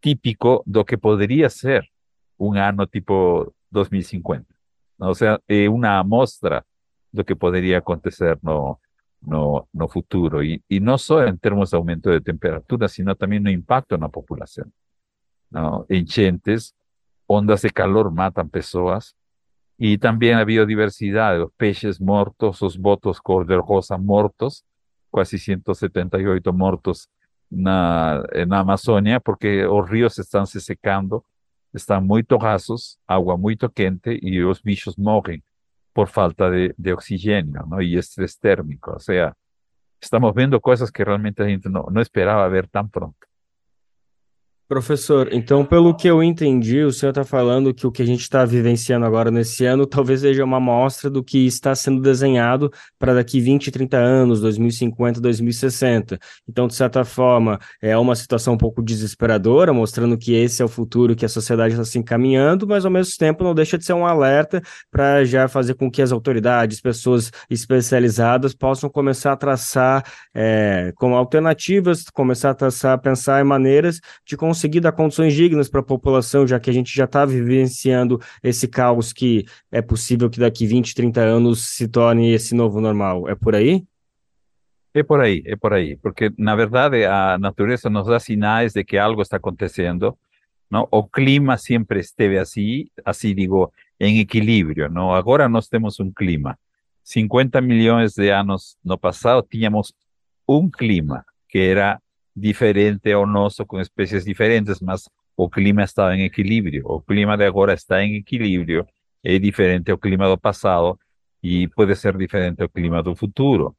[0.00, 1.86] típico do que poderia ser
[2.38, 4.46] um ano tipo 2050.
[4.98, 5.08] Não?
[5.08, 6.64] Ou seja, é uma amostra
[7.12, 8.78] do que poderia acontecer no,
[9.20, 10.42] no, no futuro.
[10.42, 14.08] E, e não só em termos de aumento de temperatura, sino também no impacto na
[14.08, 14.64] população.
[15.50, 15.84] Não?
[15.90, 16.72] Enchentes,
[17.28, 19.14] ondas de calor matam pessoas,
[19.84, 24.62] e também a biodiversidade, os peixes mortos, os botos cor-de-rosa mortos,
[25.10, 27.08] quase 178 mortos
[27.50, 31.24] na, na Amazônia, porque os rios estão se secando,
[31.74, 35.42] estão muito rasos, água muito quente e os bichos morrem
[35.92, 37.82] por falta de, de oxigênio não?
[37.82, 38.92] e estresse térmico.
[38.92, 39.34] Ou seja,
[40.00, 43.31] estamos vendo coisas que realmente a gente não, não esperava ver tão pronto.
[44.72, 48.22] Professor, então, pelo que eu entendi, o senhor está falando que o que a gente
[48.22, 53.12] está vivenciando agora nesse ano talvez seja uma amostra do que está sendo desenhado para
[53.12, 56.18] daqui 20, 30 anos, 2050, 2060.
[56.48, 60.68] Então, de certa forma, é uma situação um pouco desesperadora, mostrando que esse é o
[60.68, 63.92] futuro que a sociedade está se encaminhando, mas ao mesmo tempo não deixa de ser
[63.92, 70.02] um alerta para já fazer com que as autoridades, pessoas especializadas possam começar a traçar
[70.34, 75.80] é, como alternativas, começar a traçar, pensar em maneiras de conseguir dar condições dignas para
[75.80, 80.40] a população, já que a gente já está vivenciando esse caos que é possível que
[80.40, 83.28] daqui 20, 30 anos se torne esse novo normal.
[83.28, 83.84] É por aí?
[84.94, 88.84] É por aí, é por aí, porque na verdade a natureza nos dá sinais de
[88.84, 90.16] que algo está acontecendo,
[90.70, 90.86] não?
[90.90, 95.14] O clima sempre esteve assim, assim digo, em equilíbrio, não?
[95.14, 96.58] Agora nós temos um clima.
[97.04, 99.94] 50 milhões de anos no passado tínhamos
[100.46, 102.00] um clima que era
[102.34, 106.82] diferente ao nosso, com espécies diferentes, mas o clima estava em equilíbrio.
[106.86, 108.86] O clima de agora está em equilíbrio,
[109.22, 110.98] é diferente ao clima do passado
[111.42, 113.76] e pode ser diferente ao clima do futuro.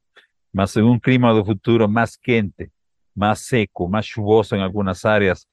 [0.52, 2.70] Mas um clima do futuro mais quente,
[3.14, 5.46] mais seco, mais chuvoso em algumas áreas,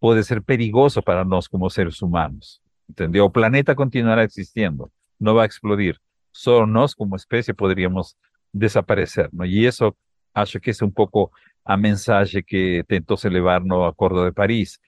[0.00, 2.60] pode ser perigoso para nós como seres humanos.
[2.88, 3.24] Entendeu?
[3.24, 4.90] O planeta continuará existindo,
[5.20, 5.98] não vai explodir.
[6.32, 8.14] Só nós como espécie poderíamos
[8.52, 9.28] desaparecer.
[9.32, 9.44] Não?
[9.44, 9.94] E isso
[10.34, 11.30] acho que é um pouco
[11.66, 14.78] a mensagem que tentou se levar no Acordo de Paris,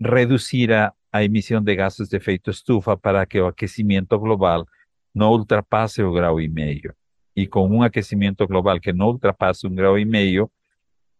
[0.00, 4.66] reduzir a, a de gases de efeito estufa para que o aquecimento global
[5.14, 6.94] não ultrapasse o grau e meio.
[7.36, 10.50] E com um aquecimento global que não ultrapasse um grau e meio,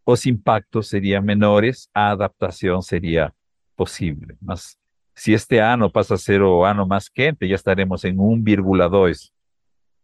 [0.06, 3.30] os impactos seriam menores, a adaptação seria
[3.76, 4.34] possível.
[4.40, 4.76] Mas
[5.14, 9.30] se este ano passa a ser o ano mais quente, já estaremos em 1,2.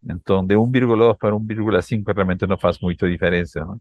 [0.04, 3.64] Então, de 1,2 para 1,5 realmente não faz muita diferença.
[3.64, 3.80] Não?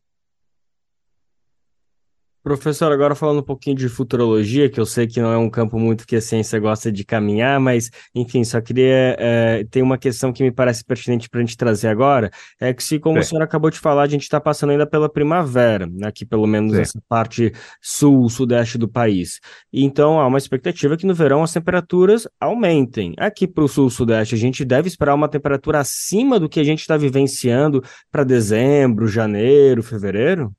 [2.41, 5.77] Professor, agora falando um pouquinho de futurologia, que eu sei que não é um campo
[5.77, 9.17] muito que a ciência gosta de caminhar, mas, enfim, só queria.
[9.19, 12.81] É, tem uma questão que me parece pertinente para a gente trazer agora: é que,
[12.81, 16.25] se, como o senhor acabou de falar, a gente está passando ainda pela primavera, aqui
[16.25, 16.81] pelo menos Sim.
[16.81, 19.41] essa parte sul, sudeste do país.
[19.73, 23.13] Então, há uma expectativa que no verão as temperaturas aumentem.
[23.17, 26.63] Aqui para o sul, sudeste, a gente deve esperar uma temperatura acima do que a
[26.63, 30.53] gente está vivenciando para dezembro, janeiro, fevereiro?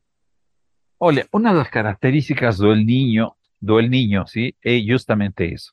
[1.03, 4.55] Olha, uma das características do El Niño, do El Niño, ¿sí?
[4.63, 5.73] é justamente isso.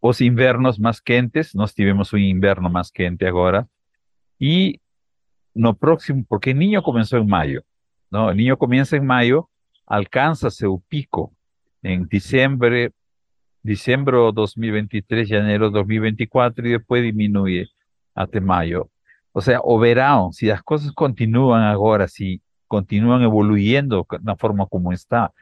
[0.00, 3.68] Os invernos mais quentes, nós tivemos um inverno mais quente agora,
[4.40, 4.80] e
[5.54, 7.62] no próximo, porque o Niño começou em maio,
[8.10, 8.28] não?
[8.28, 9.46] O Niño começa em maio,
[9.86, 11.30] alcança seu pico
[11.84, 12.90] em dezembro,
[13.62, 17.68] dezembro 2023, janeiro 2024 e depois diminui
[18.14, 18.88] até maio.
[19.34, 22.40] Ou seja, o verão, se as coisas continuam agora, se
[22.70, 25.32] continúan evoluyendo la forma como está,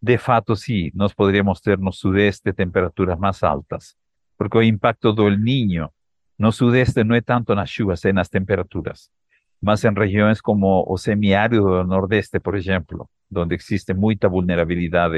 [0.00, 3.98] de fato sí, nos podríamos tener no sudeste temperaturas más altas,
[4.38, 5.92] porque el impacto del niño
[6.38, 9.12] no sudeste no es tanto en las chuvas, en las temperaturas,
[9.60, 15.10] más en regiones como o semiárido del nordeste, por ejemplo, donde existe mucha vulnerabilidad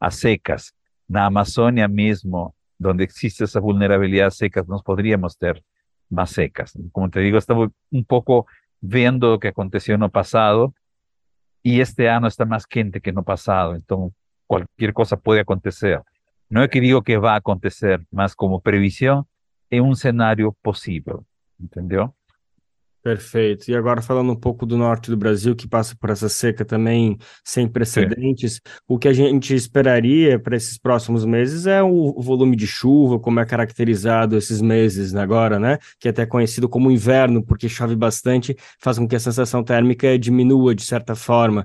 [0.00, 0.74] a secas.
[1.08, 5.64] Na Amazonia mismo, donde existe esa vulnerabilidad a secas, nos podríamos tener
[6.10, 6.78] más secas.
[6.92, 8.46] Como te digo, estamos un poco
[8.82, 10.74] viendo lo que aconteció en el pasado
[11.62, 16.02] y este año está más quente que no pasado, entonces cualquier cosa puede acontecer.
[16.48, 19.26] No es que digo que va a acontecer, más como previsión
[19.70, 21.24] é um cenário possível,
[21.60, 22.12] entendeu?
[23.02, 23.70] Perfeito.
[23.70, 27.16] E agora falando um pouco do norte do Brasil, que passa por essa seca também
[27.42, 28.60] sem precedentes, Sim.
[28.86, 33.40] o que a gente esperaria para esses próximos meses é o volume de chuva, como
[33.40, 35.78] é caracterizado esses meses agora, né?
[35.98, 40.18] Que é até conhecido como inverno, porque chove bastante, faz com que a sensação térmica
[40.18, 41.64] diminua de certa forma.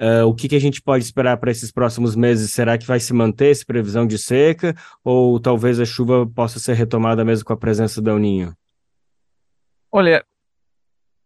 [0.00, 2.52] Uh, o que, que a gente pode esperar para esses próximos meses?
[2.52, 6.74] Será que vai se manter essa previsão de seca ou talvez a chuva possa ser
[6.74, 8.54] retomada mesmo com a presença do El Ninho?
[9.90, 10.22] Olha,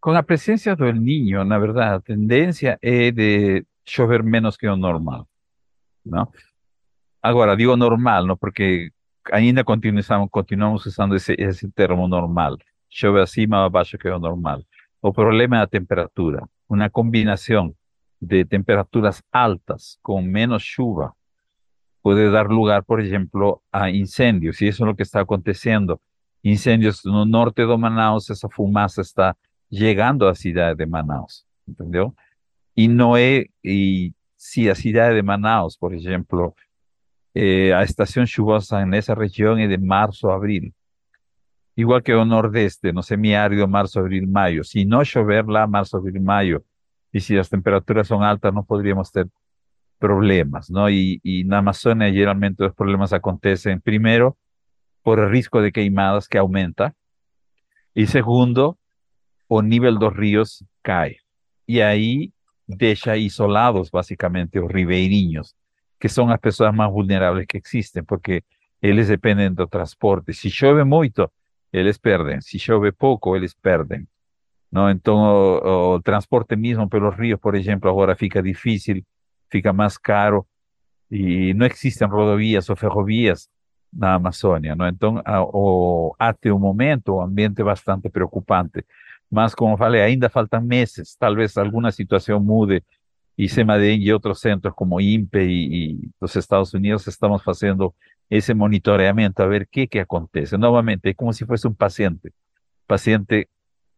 [0.00, 4.76] con la presencia del niño, la verdad, la tendencia es de llover menos que lo
[4.76, 5.26] normal,
[6.04, 6.32] ¿no?
[7.22, 8.36] Ahora, digo normal, ¿no?
[8.36, 8.90] Porque
[9.30, 12.58] ainda continuamos, usando ese, ese termo normal.
[12.88, 14.66] Chove acima o abajo que lo normal.
[15.00, 16.46] O problema la temperatura.
[16.66, 17.76] Una combinación
[18.20, 21.14] de temperaturas altas con menos chuva
[22.00, 24.62] puede dar lugar, por ejemplo, a incendios.
[24.62, 26.00] Y eso es lo que está aconteciendo.
[26.42, 29.36] Incendios no norte de Manaus, esa fumaza está
[29.70, 32.14] llegando a Ciudad de Manaus, ¿entendió?
[32.74, 36.54] Y no es, y si a Ciudad de Manaus, por ejemplo,
[37.34, 40.74] eh, a estación chuvosa en esa región es de marzo a abril.
[41.76, 44.64] Igual que el nordeste, no semiárido, marzo, abril, mayo.
[44.64, 46.64] Si no llover lá, marzo, abril, mayo,
[47.12, 49.28] y si las temperaturas son altas, no podríamos tener
[49.98, 50.90] problemas, ¿no?
[50.90, 54.36] Y, y en Amazonia generalmente los problemas acontecen, primero,
[55.02, 56.94] por el riesgo de queimadas que aumenta,
[57.94, 58.78] y segundo,
[59.52, 61.18] o nivel dos ríos cae.
[61.66, 62.32] Y ahí
[62.68, 65.56] deja isolados básicamente los ribeirinhos,
[65.98, 68.44] que son las personas más vulnerables que existen, porque
[68.80, 70.32] ellos dependen del transporte.
[70.32, 71.32] Si llueve mucho,
[71.72, 72.40] ellos pierden.
[72.42, 74.08] Si llueve poco, ellos pierden.
[74.70, 74.88] ¿no?
[74.88, 79.04] Entonces, el transporte mismo por los ríos, por ejemplo, ahora fica difícil,
[79.48, 80.46] fica más caro,
[81.10, 83.50] y no existen rodovías o ferrovías
[83.90, 84.86] na Amazônia, ¿no?
[84.86, 88.84] Entonces, o, hasta un momento, un ambiente bastante preocupante.
[89.30, 92.82] Mas, como falei, ainda faltam meses, talvez alguma situação mude
[93.38, 97.94] e SEMADEM e outros centros como INPE e, e dos Estados Unidos estamos fazendo
[98.28, 100.56] esse monitoreamento a ver o que, acontece.
[100.56, 102.32] Novamente, é como se fosse um paciente.
[102.86, 103.48] Paciente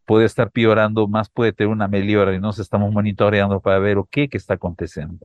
[0.05, 4.05] pode estar piorando, mas pode ter uma melhora e nós estamos monitoreando para ver o
[4.05, 5.17] que, que está acontecendo.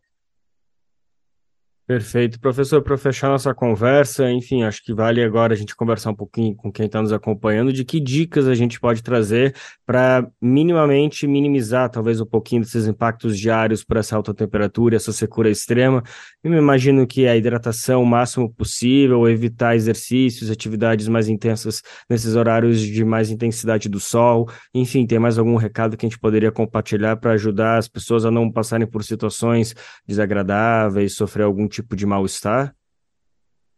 [1.88, 2.38] Perfeito.
[2.38, 6.54] Professor, para fechar nossa conversa, enfim, acho que vale agora a gente conversar um pouquinho
[6.54, 9.54] com quem está nos acompanhando de que dicas a gente pode trazer
[9.86, 15.48] para minimamente minimizar talvez um pouquinho desses impactos diários por essa alta temperatura, essa secura
[15.48, 16.02] extrema.
[16.44, 22.36] Eu me imagino que a hidratação o máximo possível, evitar exercícios, atividades mais intensas nesses
[22.36, 24.46] horários de mais intensidade do sol.
[24.74, 28.30] Enfim, tem mais algum recado que a gente poderia compartilhar para ajudar as pessoas a
[28.30, 29.74] não passarem por situações
[30.06, 32.74] desagradáveis, sofrer algum tipo tipo de mal-estar?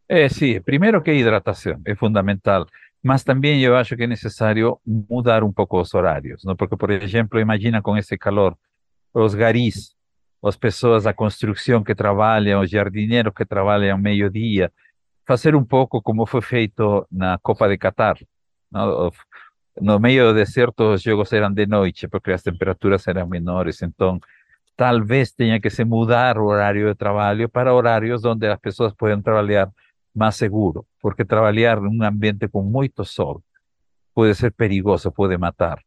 [0.08, 0.60] É, sim.
[0.60, 2.66] Primeiro que a hidratação é fundamental,
[3.02, 6.56] mas também eu acho que é necessário mudar um pouco os horários, não?
[6.56, 8.56] Porque, por exemplo, imagina com esse calor,
[9.14, 9.94] os garis,
[10.42, 14.72] as pessoas da construção que trabalham, os jardineiros que trabalham meio-dia,
[15.26, 18.16] fazer um pouco como foi feito na Copa de Qatar.
[18.70, 19.10] Não?
[19.80, 24.18] No meio do deserto, os jogos eram de noite, porque as temperaturas eram menores, então
[24.80, 29.20] talvez tenha que se mudar o horário de trabalho para horários onde as pessoas podem
[29.20, 29.70] trabalhar
[30.14, 33.42] mais seguro, porque trabalhar num ambiente com muito sol
[34.14, 35.84] pode ser perigoso, pode matar.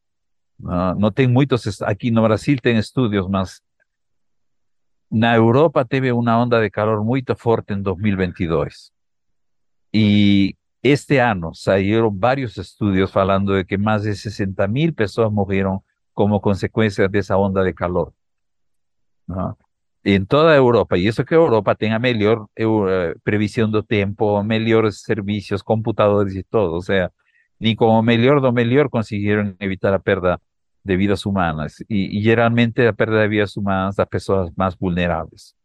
[0.60, 3.62] Não, não tem muitos, aqui no Brasil tem estudos, mas
[5.10, 8.92] na Europa teve uma onda de calor muito forte em 2022.
[9.92, 15.82] E este ano saíram vários estudos falando de que mais de 60 mil pessoas morreram
[16.14, 18.14] como consequência dessa onda de calor.
[19.28, 19.58] ¿No?
[20.04, 25.64] En toda Europa, y eso que Europa tenga mejor eh, previsión do tempo, melhores servicios,
[25.64, 27.12] computadores y todo, o sea,
[27.60, 30.40] ni como melhor do melhor consiguieron evitar la pérdida
[30.84, 35.56] de vidas humanas, y, y geralmente la pérdida de vidas humanas das pessoas más vulnerables.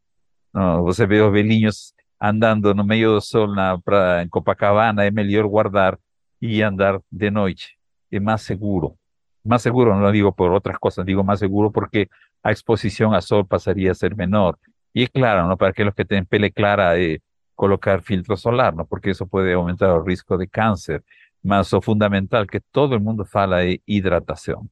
[0.52, 0.82] ¿no?
[0.84, 5.98] Você vê os velhinhos andando no meio do sol na, pra, Copacabana, é melhor guardar
[6.40, 7.78] e andar de noite,
[8.10, 8.96] é mais seguro.
[9.44, 12.08] Más seguro, no lo digo por otras cosas, digo más seguro porque
[12.42, 14.58] a exposición a sol pasaría a ser menor.
[14.92, 15.56] Y es claro, ¿no?
[15.56, 17.20] Para que los que tienen pele clara, eh,
[17.54, 18.86] colocar filtro solar, ¿no?
[18.86, 21.04] Porque eso puede aumentar el riesgo de cáncer.
[21.42, 24.70] Más o fundamental que todo el mundo fala de hidratación.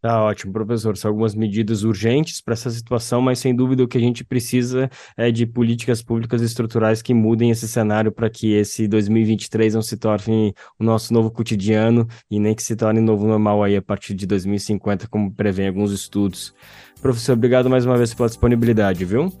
[0.00, 0.96] Tá ótimo, professor.
[0.96, 4.88] São algumas medidas urgentes para essa situação, mas sem dúvida o que a gente precisa
[5.16, 9.96] é de políticas públicas estruturais que mudem esse cenário para que esse 2023 não se
[9.96, 14.14] torne o nosso novo cotidiano e nem que se torne novo normal aí a partir
[14.14, 16.54] de 2050, como prevêem alguns estudos.
[17.02, 19.32] Professor, obrigado mais uma vez pela disponibilidade, viu?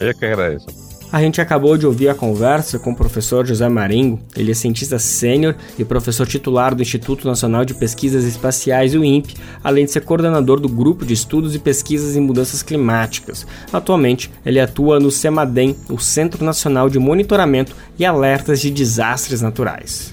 [0.00, 0.93] Eu que agradeço.
[1.14, 4.18] A gente acabou de ouvir a conversa com o professor José Maringo.
[4.34, 9.36] Ele é cientista sênior e professor titular do Instituto Nacional de Pesquisas Espaciais, o INPE,
[9.62, 13.46] além de ser coordenador do Grupo de Estudos e Pesquisas em Mudanças Climáticas.
[13.72, 20.12] Atualmente, ele atua no CEMADEM, o Centro Nacional de Monitoramento e Alertas de Desastres Naturais.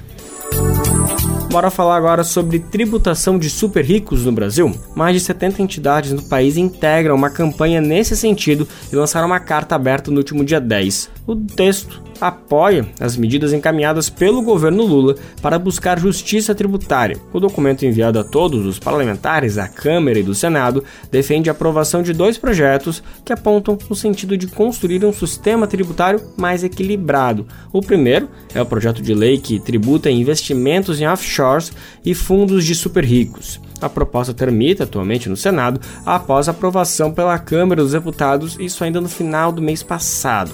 [1.52, 4.74] Bora falar agora sobre tributação de super ricos no Brasil.
[4.96, 9.76] Mais de 70 entidades no país integram uma campanha nesse sentido e lançaram uma carta
[9.76, 11.10] aberta no último dia 10.
[11.28, 17.18] O texto apoia as medidas encaminhadas pelo governo Lula para buscar justiça tributária.
[17.34, 22.04] O documento enviado a todos os parlamentares da Câmara e do Senado defende a aprovação
[22.04, 27.48] de dois projetos que apontam no sentido de construir um sistema tributário mais equilibrado.
[27.74, 31.72] O primeiro é o projeto de lei que tributa investimentos em offshores
[32.06, 33.60] e fundos de super ricos.
[33.82, 39.10] A proposta tramita atualmente no Senado após aprovação pela Câmara dos Deputados, isso ainda no
[39.10, 40.52] final do mês passado.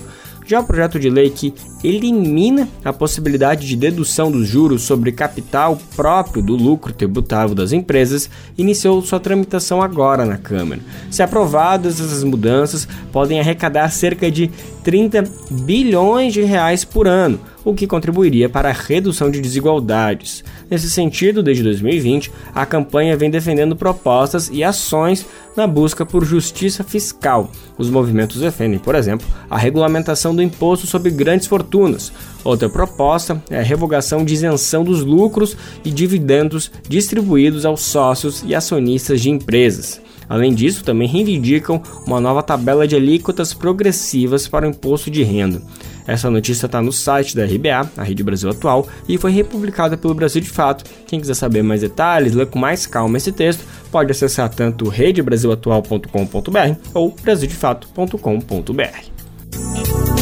[0.48, 5.78] Já o projeto de lei que elimina a possibilidade de dedução dos juros sobre capital
[5.93, 10.80] próprio do lucro tributável das empresas iniciou sua tramitação agora na Câmara.
[11.12, 14.50] Se aprovadas, essas mudanças podem arrecadar cerca de
[14.86, 17.38] 30 bilhões de reais por ano,
[17.68, 20.41] o que contribuiria para a redução de desigualdades.
[20.72, 26.82] Nesse sentido, desde 2020, a campanha vem defendendo propostas e ações na busca por justiça
[26.82, 27.51] fiscal.
[27.78, 32.13] Os movimentos defendem, por exemplo, a regulamentação do imposto sobre grandes fortunas.
[32.41, 38.55] Outra proposta é a revogação de isenção dos lucros e dividendos distribuídos aos sócios e
[38.55, 39.99] acionistas de empresas.
[40.30, 45.61] Além disso, também reivindicam uma nova tabela de alíquotas progressivas para o imposto de renda.
[46.08, 50.14] Essa notícia está no site da RBA, a Rede Brasil Atual, e foi republicada pelo
[50.14, 50.86] Brasil de Fato.
[51.05, 56.76] Quem quiser saber mais detalhes, ler com mais calma esse texto, pode acessar tanto redebrasilatual.com.br
[56.93, 60.16] ou brasildefato.com.br.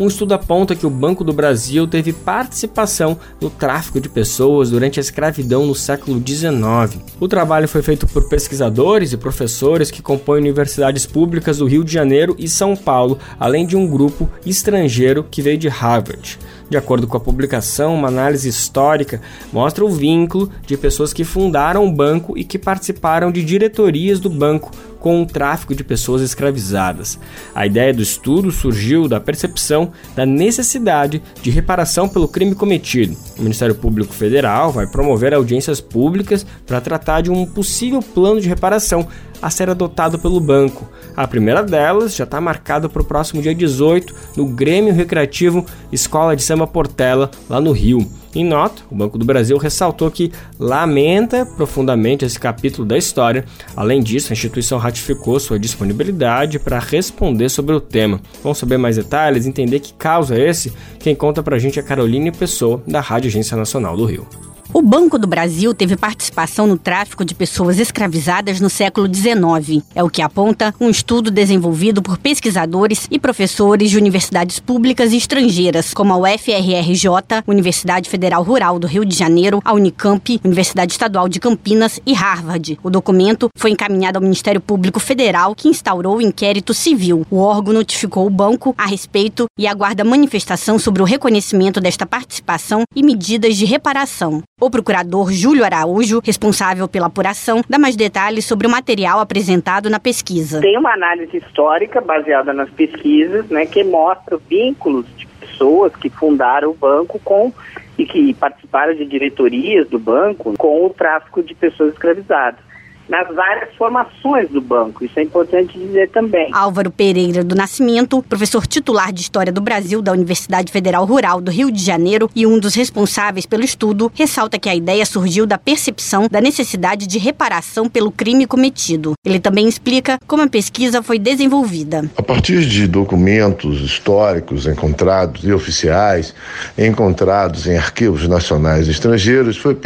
[0.00, 4.98] Um estudo aponta que o Banco do Brasil teve participação no tráfico de pessoas durante
[4.98, 7.04] a escravidão no século XIX.
[7.20, 11.92] O trabalho foi feito por pesquisadores e professores que compõem universidades públicas do Rio de
[11.92, 16.38] Janeiro e São Paulo, além de um grupo estrangeiro que veio de Harvard.
[16.70, 19.20] De acordo com a publicação, uma análise histórica
[19.52, 24.30] mostra o vínculo de pessoas que fundaram o banco e que participaram de diretorias do
[24.30, 27.18] banco com o tráfico de pessoas escravizadas.
[27.54, 33.16] A ideia do estudo surgiu da percepção da necessidade de reparação pelo crime cometido.
[33.36, 38.48] O Ministério Público Federal vai promover audiências públicas para tratar de um possível plano de
[38.48, 39.08] reparação
[39.40, 40.88] a ser adotado pelo banco.
[41.16, 46.36] A primeira delas já está marcada para o próximo dia 18 no Grêmio Recreativo Escola
[46.36, 48.06] de Samba Portela, lá no Rio.
[48.32, 53.44] Em nota, o Banco do Brasil ressaltou que lamenta profundamente esse capítulo da história.
[53.74, 58.20] Além disso, a instituição ratificou sua disponibilidade para responder sobre o tema.
[58.42, 60.72] Vamos saber mais detalhes, entender que causa é esse?
[61.00, 64.26] Quem conta para a gente é Caroline Pessoa, da Rádio Agência Nacional do Rio.
[64.72, 69.82] O Banco do Brasil teve participação no tráfico de pessoas escravizadas no século XIX.
[69.96, 75.16] É o que aponta um estudo desenvolvido por pesquisadores e professores de universidades públicas e
[75.16, 81.28] estrangeiras, como a UFRRJ, Universidade Federal Rural do Rio de Janeiro, a Unicamp, Universidade Estadual
[81.28, 82.78] de Campinas e Harvard.
[82.80, 87.26] O documento foi encaminhado ao Ministério Público Federal, que instaurou o inquérito civil.
[87.28, 92.82] O órgão notificou o banco a respeito e aguarda manifestação sobre o reconhecimento desta participação
[92.94, 94.44] e medidas de reparação.
[94.60, 99.98] O procurador Júlio Araújo, responsável pela apuração, dá mais detalhes sobre o material apresentado na
[99.98, 100.60] pesquisa.
[100.60, 106.70] Tem uma análise histórica baseada nas pesquisas, né, que mostra vínculos de pessoas que fundaram
[106.70, 107.50] o banco com
[107.96, 112.69] e que participaram de diretorias do banco com o tráfico de pessoas escravizadas
[113.10, 115.04] nas várias formações do banco.
[115.04, 116.48] Isso é importante dizer também.
[116.52, 121.50] Álvaro Pereira do Nascimento, professor titular de História do Brasil da Universidade Federal Rural do
[121.50, 125.58] Rio de Janeiro e um dos responsáveis pelo estudo, ressalta que a ideia surgiu da
[125.58, 129.14] percepção da necessidade de reparação pelo crime cometido.
[129.24, 132.08] Ele também explica como a pesquisa foi desenvolvida.
[132.16, 136.32] A partir de documentos históricos encontrados e oficiais,
[136.78, 139.76] encontrados em arquivos nacionais e estrangeiros, foi,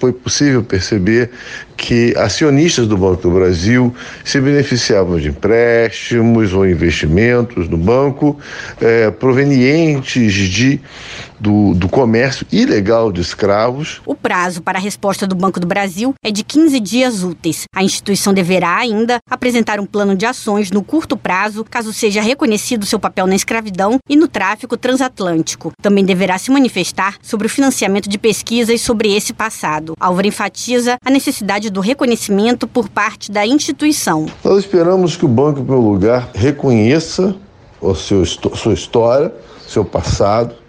[0.00, 1.30] foi possível perceber
[1.76, 3.94] que acionistas do Banco do Brasil
[4.24, 8.38] se beneficiavam de empréstimos ou investimentos no banco
[8.80, 10.80] eh, provenientes de
[11.42, 14.00] do, do comércio ilegal de escravos.
[14.06, 17.64] O prazo para a resposta do Banco do Brasil é de 15 dias úteis.
[17.74, 22.86] A instituição deverá ainda apresentar um plano de ações no curto prazo, caso seja reconhecido
[22.86, 25.72] seu papel na escravidão e no tráfico transatlântico.
[25.82, 29.94] Também deverá se manifestar sobre o financiamento de pesquisas sobre esse passado.
[29.98, 34.26] Álvaro enfatiza a necessidade do reconhecimento por parte da instituição.
[34.44, 37.34] Nós esperamos que o banco, em primeiro lugar, reconheça
[37.80, 39.34] o seu, sua história,
[39.66, 40.61] seu passado,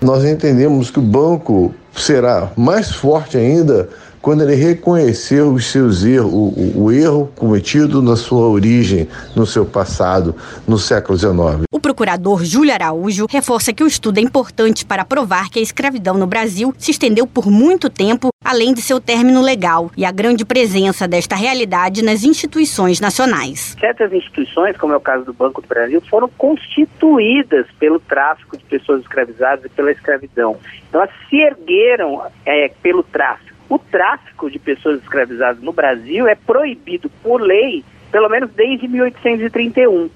[0.00, 3.88] nós entendemos que o banco será mais forte ainda
[4.28, 9.64] quando ele reconhecer os seus erros, o, o, erro cometido na sua origem, no seu
[9.64, 11.62] passado, no século XIX.
[11.72, 16.18] O procurador Júlio Araújo reforça que o estudo é importante para provar que a escravidão
[16.18, 20.44] no Brasil se estendeu por muito tempo, além de seu término legal, e a grande
[20.44, 23.74] presença desta realidade nas instituições nacionais.
[23.80, 28.64] Certas instituições, como é o caso do Banco do Brasil, foram constituídas pelo tráfico de
[28.64, 30.58] pessoas escravizadas e pela escravidão.
[30.86, 33.56] Então, elas se ergueram é, pelo tráfico.
[33.68, 40.10] O tráfico de pessoas escravizadas no Brasil é proibido por lei, pelo menos desde 1831.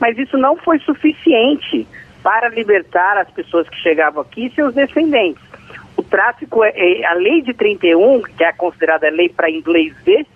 [0.00, 1.86] Mas isso não foi suficiente
[2.22, 5.42] para libertar as pessoas que chegavam aqui e seus descendentes.
[5.96, 10.26] O tráfico, é, é a lei de 31, que é considerada lei para inglês ver,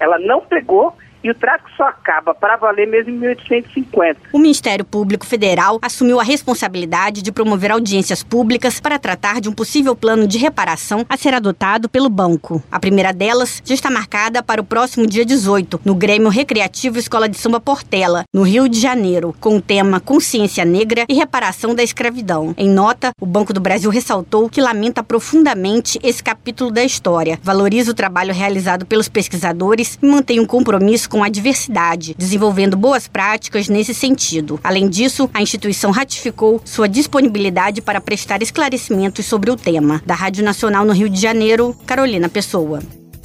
[0.00, 4.20] ela não pegou e o tráfico só acaba para valer mesmo em 1850.
[4.30, 9.52] O Ministério Público Federal assumiu a responsabilidade de promover audiências públicas para tratar de um
[9.52, 12.62] possível plano de reparação a ser adotado pelo banco.
[12.70, 17.26] A primeira delas já está marcada para o próximo dia 18, no Grêmio Recreativo Escola
[17.26, 21.82] de Samba Portela, no Rio de Janeiro, com o tema Consciência Negra e Reparação da
[21.82, 22.54] Escravidão.
[22.58, 27.92] Em nota, o Banco do Brasil ressaltou que lamenta profundamente esse capítulo da história, valoriza
[27.92, 33.68] o trabalho realizado pelos pesquisadores e mantém um compromisso com a diversidade, desenvolvendo boas práticas
[33.68, 34.58] nesse sentido.
[34.64, 40.02] Além disso, a instituição ratificou sua disponibilidade para prestar esclarecimentos sobre o tema.
[40.04, 42.80] Da Rádio Nacional no Rio de Janeiro, Carolina Pessoa.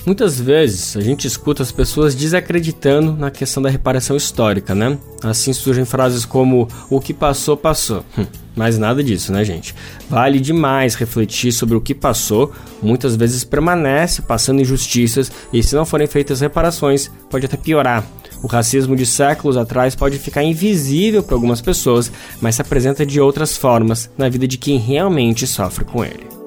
[0.05, 4.97] Muitas vezes a gente escuta as pessoas desacreditando na questão da reparação histórica, né?
[5.21, 8.03] Assim surgem frases como o que passou, passou.
[8.17, 8.25] Hum,
[8.55, 9.75] mas nada disso, né, gente?
[10.09, 15.85] Vale demais refletir sobre o que passou, muitas vezes permanece passando injustiças e se não
[15.85, 18.05] forem feitas reparações, pode até piorar.
[18.41, 22.09] O racismo de séculos atrás pode ficar invisível para algumas pessoas,
[22.41, 26.38] mas se apresenta de outras formas na vida de quem realmente sofre com ele.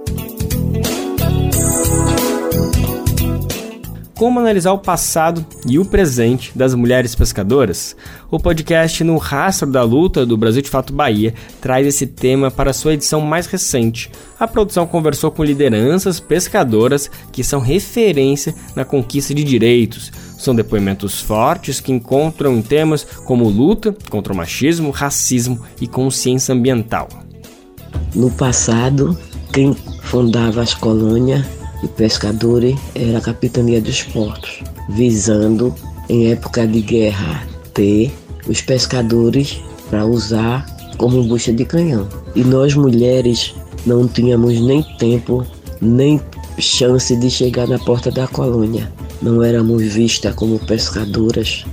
[4.23, 7.97] Como analisar o passado e o presente das mulheres pescadoras?
[8.31, 12.73] O podcast No Rastro da Luta do Brasil de Fato Bahia traz esse tema para
[12.73, 14.13] sua edição mais recente.
[14.39, 20.13] A produção conversou com lideranças pescadoras que são referência na conquista de direitos.
[20.39, 26.55] São depoimentos fortes que encontram em temas como luta contra o machismo, racismo e consciência
[26.55, 27.09] ambiental.
[28.15, 29.19] No passado,
[29.53, 31.45] quem fundava as colônias
[31.83, 35.75] e pescadores era a Capitania dos Portos, visando,
[36.09, 38.13] em época de guerra, ter
[38.47, 39.61] os pescadores
[39.91, 40.67] para usar
[40.97, 42.09] como bucha de canhão.
[42.35, 43.55] E nós mulheres
[43.85, 45.47] não tínhamos nem tempo,
[45.81, 46.21] nem
[46.59, 48.91] chance de chegar na porta da colônia.
[49.21, 51.65] Não éramos vistas como pescadoras.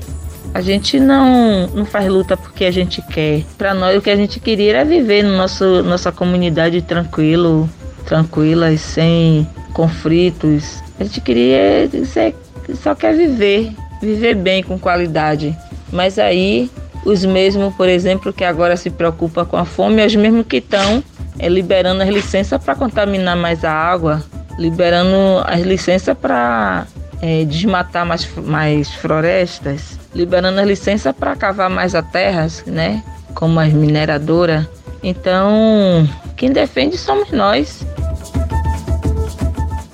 [0.53, 3.43] A gente não, não faz luta porque a gente quer.
[3.57, 7.69] Para nós, o que a gente queria era viver no nosso, nossa comunidade tranquilo,
[8.05, 10.81] tranquilas, sem conflitos.
[10.99, 11.89] A gente queria
[12.75, 15.57] só quer viver, viver bem com qualidade.
[15.91, 16.69] Mas aí
[17.05, 21.03] os mesmos, por exemplo, que agora se preocupam com a fome, os mesmos que estão
[21.37, 24.23] é, liberando as licenças para contaminar mais a água,
[24.57, 26.85] liberando as licenças para
[27.21, 33.03] é, desmatar mais, mais florestas, liberando as licenças para cavar mais as terras, né?
[33.33, 34.65] Como as mineradoras.
[35.01, 37.85] Então, quem defende somos nós.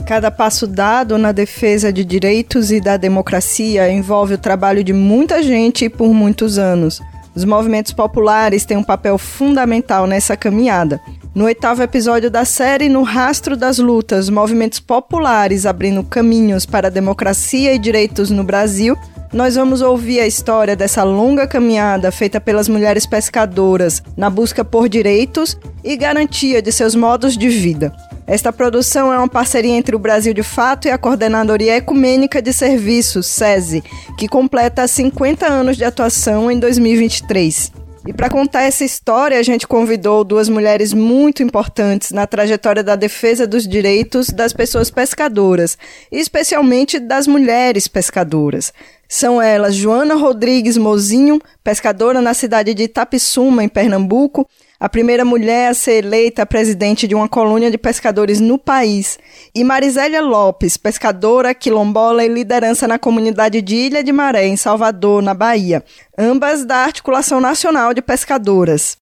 [0.05, 5.41] Cada passo dado na defesa de direitos e da democracia envolve o trabalho de muita
[5.41, 7.01] gente por muitos anos.
[7.33, 11.01] Os movimentos populares têm um papel fundamental nessa caminhada.
[11.35, 16.89] No oitavo episódio da série, No Rastro das Lutas, movimentos populares abrindo caminhos para a
[16.89, 18.97] democracia e direitos no Brasil,
[19.33, 24.87] nós vamos ouvir a história dessa longa caminhada feita pelas mulheres pescadoras na busca por
[24.87, 27.93] direitos e garantia de seus modos de vida.
[28.25, 32.53] Esta produção é uma parceria entre o Brasil de Fato e a Coordenadoria Ecumênica de
[32.53, 33.83] Serviços, SESI,
[34.17, 37.84] que completa 50 anos de atuação em 2023.
[38.07, 42.95] E para contar essa história, a gente convidou duas mulheres muito importantes na trajetória da
[42.95, 45.75] defesa dos direitos das pessoas pescadoras,
[46.11, 48.71] especialmente das mulheres pescadoras.
[49.09, 54.47] São elas Joana Rodrigues Mozinho, pescadora na cidade de Itapissuma, em Pernambuco,
[54.79, 59.17] a primeira mulher a ser eleita presidente de uma colônia de pescadores no país,
[59.53, 65.21] e Marisélia Lopes, pescadora, quilombola e liderança na comunidade de Ilha de Maré, em Salvador,
[65.21, 65.83] na Bahia,
[66.17, 68.97] ambas da Articulação Nacional de Pescadoras.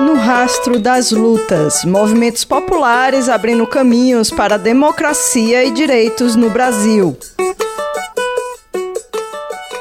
[0.00, 7.16] No rastro das lutas, movimentos populares abrindo caminhos para democracia e direitos no Brasil.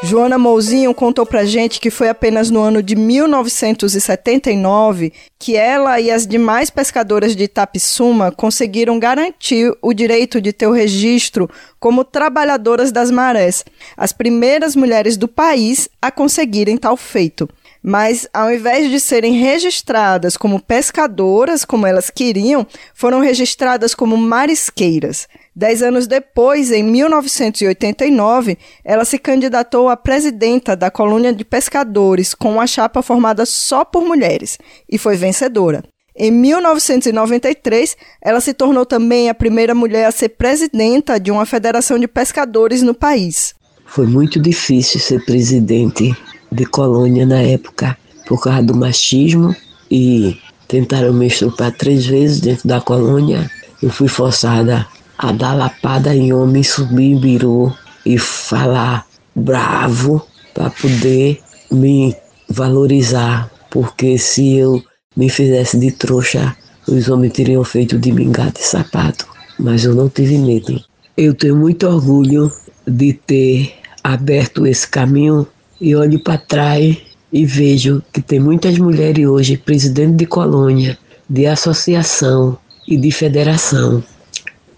[0.09, 6.09] Joana Mouzinho contou pra gente que foi apenas no ano de 1979 que ela e
[6.09, 11.47] as demais pescadoras de Itapissuma conseguiram garantir o direito de ter o registro
[11.79, 13.63] como trabalhadoras das marés,
[13.95, 17.47] as primeiras mulheres do país a conseguirem tal feito.
[17.81, 25.27] Mas, ao invés de serem registradas como pescadoras, como elas queriam, foram registradas como marisqueiras.
[25.55, 32.53] Dez anos depois, em 1989, ela se candidatou a presidenta da colônia de pescadores, com
[32.53, 34.57] uma chapa formada só por mulheres,
[34.89, 35.83] e foi vencedora.
[36.15, 41.97] Em 1993, ela se tornou também a primeira mulher a ser presidenta de uma federação
[41.97, 43.55] de pescadores no país.
[43.85, 46.15] Foi muito difícil ser presidente
[46.51, 47.97] de colônia na época,
[48.27, 49.55] por causa do machismo,
[49.89, 50.37] e
[50.67, 53.49] tentaram me estrupar três vezes dentro da colônia.
[53.81, 54.85] Eu fui forçada
[55.19, 59.05] a dar lapada em homem, subir em biru e falar
[59.35, 62.15] bravo para poder me
[62.49, 64.81] valorizar, porque se eu
[65.17, 66.55] me fizesse de trouxa,
[66.87, 69.27] os homens teriam feito de mim gato e sapato.
[69.59, 70.81] Mas eu não tive medo.
[71.17, 72.49] Eu tenho muito orgulho
[72.87, 75.45] de ter aberto esse caminho
[75.81, 76.97] e olho para trás
[77.31, 80.97] e vejo que tem muitas mulheres hoje presidente de colônia,
[81.29, 82.57] de associação
[82.87, 84.01] e de federação.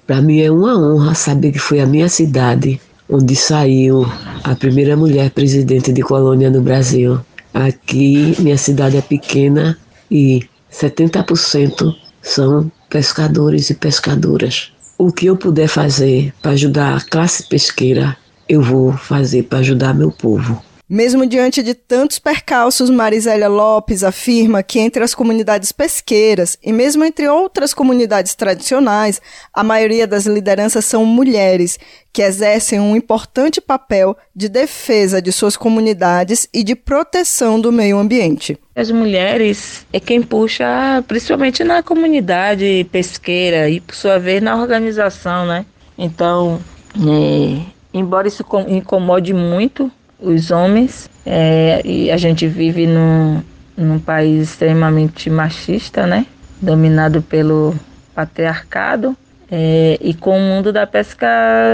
[0.05, 2.79] Para mim é uma honra saber que foi a minha cidade
[3.11, 4.05] onde saiu
[4.43, 7.19] a primeira mulher presidente de colônia no Brasil.
[7.53, 9.77] Aqui, minha cidade é pequena
[10.09, 14.71] e 70% são pescadores e pescadoras.
[14.97, 18.15] O que eu puder fazer para ajudar a classe pesqueira,
[18.47, 20.61] eu vou fazer para ajudar meu povo.
[20.93, 27.05] Mesmo diante de tantos percalços, Marisélia Lopes afirma que entre as comunidades pesqueiras e mesmo
[27.05, 29.21] entre outras comunidades tradicionais,
[29.53, 31.79] a maioria das lideranças são mulheres,
[32.11, 37.97] que exercem um importante papel de defesa de suas comunidades e de proteção do meio
[37.97, 38.59] ambiente.
[38.75, 45.45] As mulheres é quem puxa, principalmente na comunidade pesqueira e, por sua vez, na organização,
[45.45, 45.65] né?
[45.97, 46.59] Então,
[46.97, 47.61] é,
[47.93, 49.89] embora isso incomode muito
[50.22, 51.09] os homens.
[51.26, 53.41] É, e a gente vive num,
[53.76, 56.26] num país extremamente machista, né?
[56.61, 57.76] Dominado pelo
[58.13, 59.15] patriarcado.
[59.51, 61.28] É, e com o mundo da pesca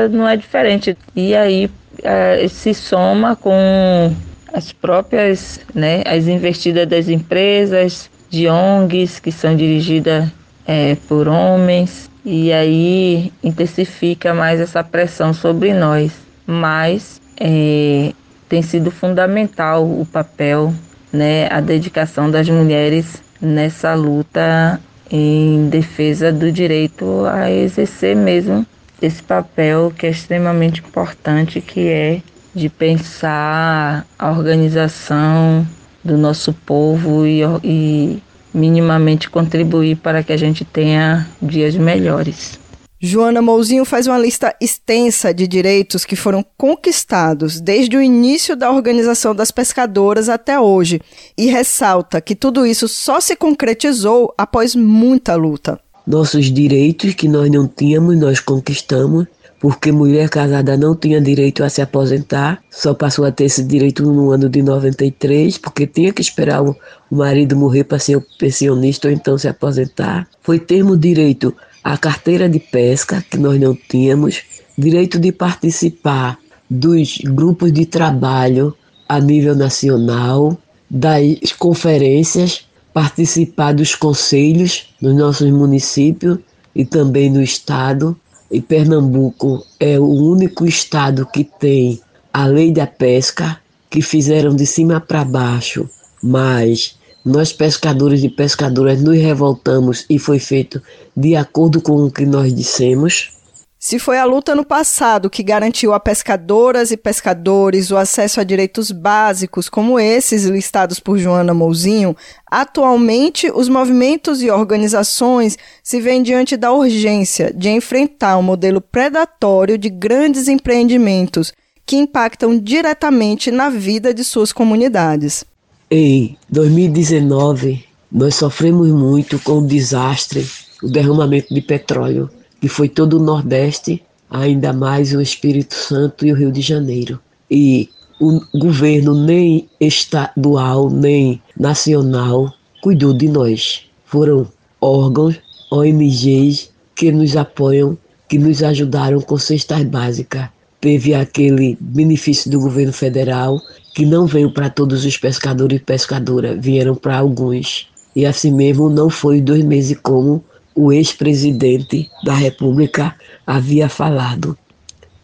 [0.10, 0.98] não é diferente.
[1.16, 1.70] E aí
[2.04, 4.16] é, se soma com
[4.54, 10.28] as próprias, né, as investidas das empresas, de ONGs que são dirigidas
[10.66, 16.12] é, por homens, e aí intensifica mais essa pressão sobre nós.
[16.46, 18.12] Mas é,
[18.48, 20.74] tem sido fundamental o papel,
[21.12, 24.80] né, a dedicação das mulheres nessa luta
[25.10, 28.66] em defesa do direito a exercer mesmo
[29.02, 32.22] esse papel que é extremamente importante, que é
[32.54, 35.66] de pensar a organização
[36.04, 38.24] do nosso povo e, e
[38.54, 42.60] minimamente contribuir para que a gente tenha dias melhores.
[43.00, 48.72] Joana Mouzinho faz uma lista extensa de direitos que foram conquistados desde o início da
[48.72, 51.00] organização das pescadoras até hoje
[51.38, 55.80] e ressalta que tudo isso só se concretizou após muita luta.
[56.08, 59.28] Nossos direitos que nós não tínhamos, nós conquistamos,
[59.60, 64.04] porque mulher casada não tinha direito a se aposentar, só passou a ter esse direito
[64.04, 66.76] no ano de 93, porque tinha que esperar o
[67.12, 70.28] marido morrer para ser pensionista ou então se aposentar.
[70.42, 74.42] Foi termos direito a carteira de pesca, que nós não tínhamos,
[74.78, 76.38] direito de participar
[76.70, 78.76] dos grupos de trabalho
[79.08, 80.58] a nível nacional,
[80.90, 86.40] das conferências, participar dos conselhos nos nossos municípios
[86.76, 88.18] e também no estado.
[88.50, 92.00] E Pernambuco é o único estado que tem
[92.34, 93.60] a lei da pesca,
[93.90, 95.90] que fizeram de cima para baixo,
[96.22, 96.97] mas
[97.28, 100.82] nós, pescadores e pescadoras, nos revoltamos e foi feito
[101.16, 103.38] de acordo com o que nós dissemos.
[103.80, 108.44] Se foi a luta no passado que garantiu a pescadoras e pescadores o acesso a
[108.44, 112.16] direitos básicos como esses listados por Joana Mouzinho,
[112.50, 118.82] atualmente os movimentos e organizações se veem diante da urgência de enfrentar o um modelo
[118.82, 121.54] predatório de grandes empreendimentos
[121.86, 125.46] que impactam diretamente na vida de suas comunidades.
[125.90, 127.82] Em 2019,
[128.12, 130.46] nós sofremos muito com o desastre,
[130.84, 132.30] o derramamento de petróleo,
[132.60, 137.18] que foi todo o Nordeste, ainda mais o Espírito Santo e o Rio de Janeiro.
[137.50, 137.88] E
[138.20, 143.86] o governo nem estadual, nem nacional cuidou de nós.
[144.04, 144.46] Foram
[144.82, 145.40] órgãos,
[145.72, 150.50] ONGs que nos apoiam, que nos ajudaram com cestas básicas.
[150.82, 153.62] Teve aquele benefício do governo federal
[153.98, 157.88] que não veio para todos os pescadores e pescadoras, vieram para alguns.
[158.16, 160.44] E assim mesmo não foi dois meses como
[160.76, 163.16] o ex-presidente da República
[163.48, 164.56] havia falado.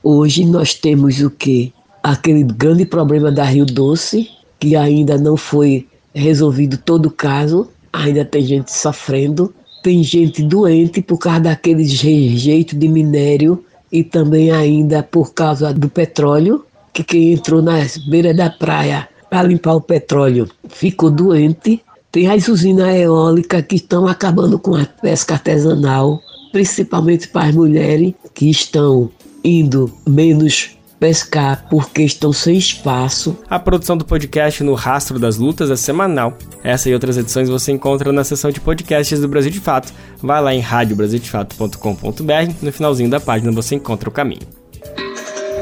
[0.02, 1.72] Hoje nós temos o que?
[2.02, 4.28] Aquele grande problema da Rio Doce,
[4.60, 9.54] que ainda não foi resolvido todo o caso, ainda tem gente sofrendo,
[9.84, 15.88] tem gente doente por causa daquele rejeito de minério e também ainda por causa do
[15.88, 21.82] petróleo, que quem entrou nas beiras da praia para limpar o petróleo ficou doente.
[22.12, 26.22] Tem as usinas eólicas que estão acabando com a pesca artesanal,
[26.52, 29.10] principalmente para as mulheres que estão
[29.44, 33.36] indo menos pescar porque estão sem espaço.
[33.50, 36.38] A produção do podcast no Rastro das Lutas é semanal.
[36.64, 39.92] Essa e outras edições você encontra na seção de podcasts do Brasil de Fato.
[40.22, 44.63] Vai lá em radiobrasildefato.com.br, no finalzinho da página você encontra o caminho.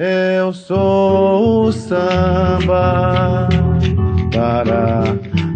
[0.00, 3.48] Eu sou o samba
[4.32, 5.02] para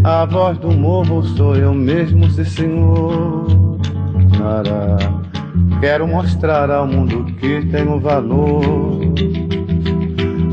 [0.02, 3.46] a voz do morro sou eu mesmo, sim senhor.
[4.36, 4.98] Para
[5.78, 9.14] quero mostrar ao mundo que tenho valor.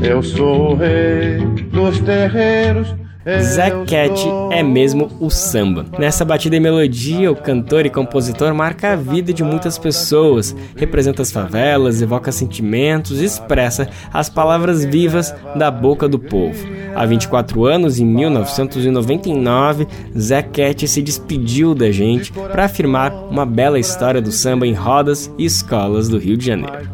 [0.00, 1.40] Eu sou o rei
[1.72, 2.94] dos terreiros
[3.28, 5.84] Zé Cat é mesmo o samba.
[5.98, 11.20] Nessa batida e melodia, o cantor e compositor marca a vida de muitas pessoas, representa
[11.20, 16.66] as favelas, evoca sentimentos e expressa as palavras vivas da boca do povo.
[16.94, 19.86] Há 24 anos, em 1999,
[20.18, 25.30] Zé Cat se despediu da gente para afirmar uma bela história do samba em rodas
[25.36, 26.88] e escolas do Rio de Janeiro.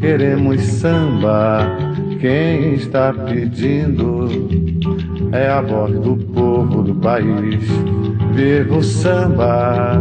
[0.00, 1.78] Queremos samba
[2.22, 4.28] quem está pedindo
[5.32, 7.68] é a voz do povo do país.
[8.32, 10.00] Viva o samba,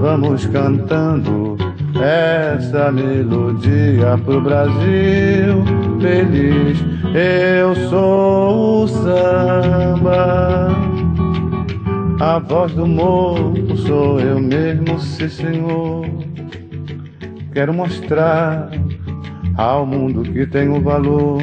[0.00, 1.56] vamos cantando
[1.94, 5.64] essa melodia pro Brasil
[6.00, 6.84] feliz.
[7.14, 10.76] Eu sou o samba,
[12.18, 16.04] a voz do morro sou eu mesmo, sim senhor.
[17.52, 18.70] Quero mostrar
[19.58, 21.42] ao mundo que tem um valor.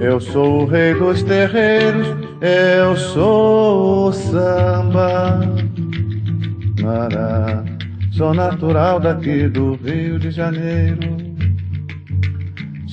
[0.00, 2.08] Eu sou o rei dos terreiros,
[2.40, 5.40] eu sou o samba.
[6.82, 7.64] Mará,
[8.10, 11.23] sou natural daqui do Rio de Janeiro.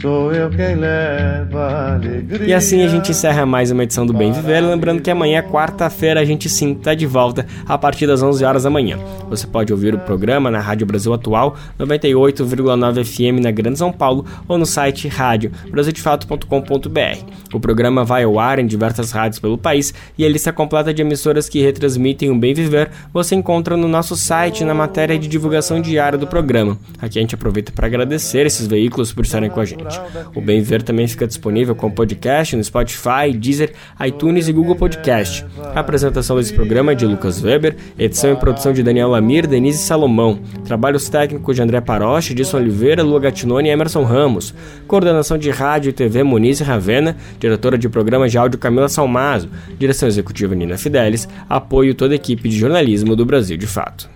[0.02, 2.48] Sou eu quem leva alegria.
[2.48, 6.20] E assim a gente encerra mais uma edição do Bem Viver, lembrando que amanhã, quarta-feira,
[6.20, 8.98] a gente sim tá de volta a partir das 11 horas da manhã.
[9.30, 14.26] Você pode ouvir o programa na Rádio Brasil Atual, 98,9 FM na Grande São Paulo
[14.48, 17.24] ou no site rádio brasildefato.com.br.
[17.54, 21.04] O programa vai ao ar em diversas rádios pelo país e a lista completa de
[21.04, 25.80] emissoras que retransmitem o Bem Viver você encontra no nosso site na matéria de divulgação
[25.80, 26.76] diária do programa.
[27.00, 29.91] Aqui a gente aproveita para agradecer esses veículos por estarem com a gente.
[30.36, 33.74] O Bem Viver também fica disponível como podcast no Spotify, Deezer,
[34.06, 35.46] iTunes e Google Podcast.
[35.74, 39.80] A apresentação desse programa é de Lucas Weber, edição e produção de Daniel Lamir, Denise
[39.80, 44.54] Salomão, trabalhos técnicos de André Paroche, Edson Oliveira, Lua Gatinoni e Emerson Ramos,
[44.88, 50.08] coordenação de rádio e TV Muniz Ravena, diretora de programa de áudio Camila Salmazo, direção
[50.08, 54.10] executiva Nina Fidelis, apoio toda a equipe de jornalismo do Brasil de Fato.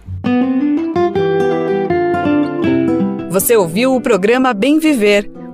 [3.30, 5.30] Você ouviu o programa Bem Viver,